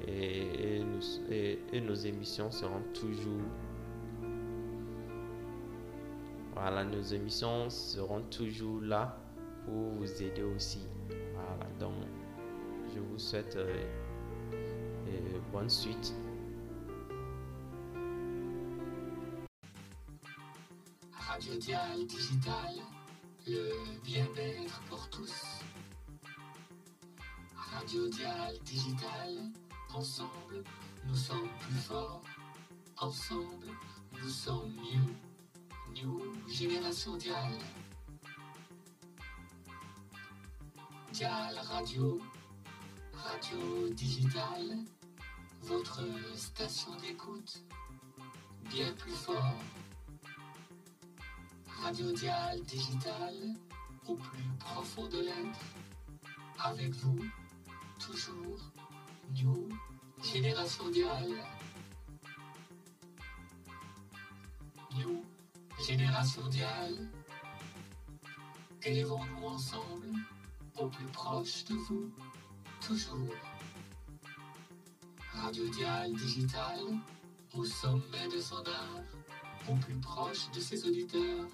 et, 0.07 0.79
nous, 0.79 1.31
et, 1.31 1.81
nos 1.81 1.93
émissions 1.93 2.49
seront 2.51 2.81
toujours 2.93 3.41
voilà 6.63 6.85
nos 6.85 7.01
émissions 7.01 7.69
seront 7.69 8.21
toujours 8.21 8.79
là 8.79 9.17
pour 9.65 9.73
vous 9.97 10.23
aider 10.23 10.43
aussi 10.43 10.79
voilà 11.33 11.69
donc 11.77 11.91
je 12.95 13.01
vous 13.01 13.19
souhaite 13.19 13.57
euh, 13.57 13.83
euh, 14.53 15.39
bonne 15.51 15.69
suite 15.69 16.15
Radio 21.11 21.57
Dial 21.57 22.05
Digital, 22.07 22.75
le 23.45 23.71
bien-être 24.05 24.79
pour 24.89 25.09
tous. 25.09 25.33
Radio 27.55 28.07
Dial 28.07 28.55
Digital, 28.63 29.51
ensemble, 29.93 30.63
nous 31.07 31.15
sommes 31.15 31.49
plus 31.59 31.79
forts. 31.79 32.21
Ensemble, 32.97 33.67
nous 34.21 34.29
sommes 34.29 34.71
mieux. 34.75 35.32
New 35.95 36.19
Génération 36.47 37.15
Dial. 37.17 37.51
Dial 41.11 41.55
Radio, 41.69 42.19
Radio 43.13 43.89
Digital, 43.89 44.77
votre 45.61 46.01
station 46.35 46.95
d'écoute, 46.95 47.63
bien 48.69 48.91
plus 48.93 49.11
fort. 49.11 49.53
Radio 51.83 52.11
Dial 52.11 52.61
Digital, 52.63 53.35
au 54.07 54.15
plus 54.15 54.43
profond 54.59 55.07
de 55.07 55.19
l'être, 55.19 55.59
avec 56.63 56.91
vous, 56.91 57.19
toujours, 57.99 58.71
New 59.35 59.69
Génération 60.23 60.89
Dial. 60.89 61.29
New 64.95 65.23
Génération 65.85 66.47
Dial. 66.47 67.09
Élevons-nous 68.83 69.47
ensemble, 69.47 70.07
au 70.77 70.87
plus 70.87 71.05
proche 71.07 71.65
de 71.65 71.73
vous, 71.73 72.09
toujours. 72.79 73.35
Radio 75.33 75.67
Dial 75.67 76.13
Digital, 76.13 76.79
au 77.53 77.65
sommet 77.65 78.29
de 78.33 78.39
son 78.39 78.63
art, 78.65 79.03
au 79.69 79.75
plus 79.75 79.99
proche 79.99 80.49
de 80.51 80.61
ses 80.61 80.87
auditeurs, 80.87 81.47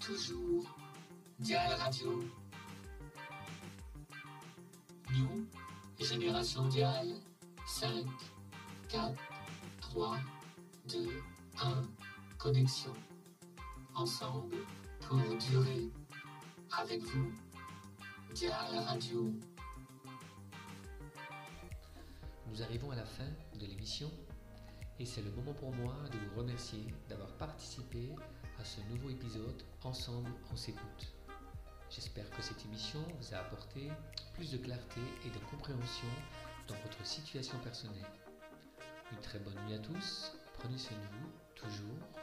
toujours. 0.00 0.76
Dial 1.38 1.72
Radio. 1.74 2.24
New 5.12 5.46
Génération 6.00 6.66
Dial 6.66 7.08
5, 7.68 8.04
4, 8.88 9.14
3, 9.80 10.18
2, 10.88 11.22
1. 11.62 11.82
Connexion. 12.36 12.94
Ensemble 14.00 14.56
pour 15.02 15.18
durer. 15.18 15.90
Avec 16.72 17.02
vous. 17.02 17.34
Dial 18.32 18.54
Radio. 18.86 19.30
Nous 22.46 22.62
arrivons 22.62 22.90
à 22.92 22.96
la 22.96 23.04
fin 23.04 23.28
de 23.58 23.66
l'émission 23.66 24.10
et 24.98 25.04
c'est 25.04 25.20
le 25.20 25.30
moment 25.32 25.52
pour 25.52 25.74
moi 25.74 25.92
de 26.10 26.16
vous 26.16 26.38
remercier 26.38 26.86
d'avoir 27.10 27.28
participé 27.36 28.08
à 28.58 28.64
ce 28.64 28.80
nouveau 28.88 29.10
épisode 29.10 29.62
Ensemble 29.84 30.30
on 30.50 30.56
s'écoute. 30.56 31.12
J'espère 31.90 32.30
que 32.30 32.40
cette 32.40 32.64
émission 32.64 33.00
vous 33.18 33.34
a 33.34 33.40
apporté 33.40 33.90
plus 34.32 34.50
de 34.50 34.56
clarté 34.56 35.02
et 35.26 35.28
de 35.28 35.44
compréhension 35.50 36.08
dans 36.68 36.76
votre 36.76 37.04
situation 37.04 37.58
personnelle. 37.58 38.10
Une 39.12 39.20
très 39.20 39.40
bonne 39.40 39.62
nuit 39.66 39.74
à 39.74 39.78
tous, 39.78 40.32
prenez 40.54 40.78
soin 40.78 40.96
de 40.96 41.02
vous, 41.02 41.30
toujours. 41.54 42.19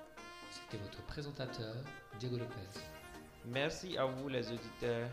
C'était 0.57 0.83
votre 0.83 1.03
présentateur, 1.03 1.75
Diego 2.19 2.37
Lopez. 2.37 2.79
Merci 3.45 3.95
à 3.97 4.05
vous 4.05 4.27
les 4.27 4.51
auditeurs 4.51 5.07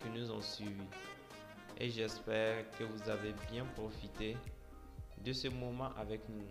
qui 0.00 0.10
nous 0.10 0.30
ont 0.32 0.40
suivis 0.40 0.88
et 1.78 1.88
j'espère 1.88 2.68
que 2.72 2.82
vous 2.84 3.08
avez 3.08 3.32
bien 3.50 3.64
profité 3.76 4.36
de 5.18 5.32
ce 5.32 5.48
moment 5.48 5.90
avec 5.96 6.28
nous. 6.28 6.48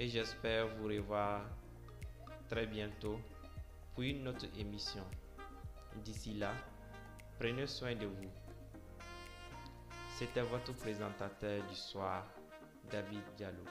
Et 0.00 0.08
j'espère 0.08 0.66
vous 0.76 0.86
revoir 0.88 1.42
très 2.48 2.66
bientôt 2.66 3.20
pour 3.94 4.02
une 4.02 4.26
autre 4.28 4.46
émission. 4.58 5.04
D'ici 6.02 6.32
là, 6.34 6.52
prenez 7.38 7.66
soin 7.66 7.94
de 7.94 8.06
vous. 8.06 8.30
C'était 10.16 10.42
votre 10.42 10.72
présentateur 10.72 11.62
du 11.66 11.74
soir, 11.74 12.24
David 12.90 13.22
Diallo. 13.36 13.64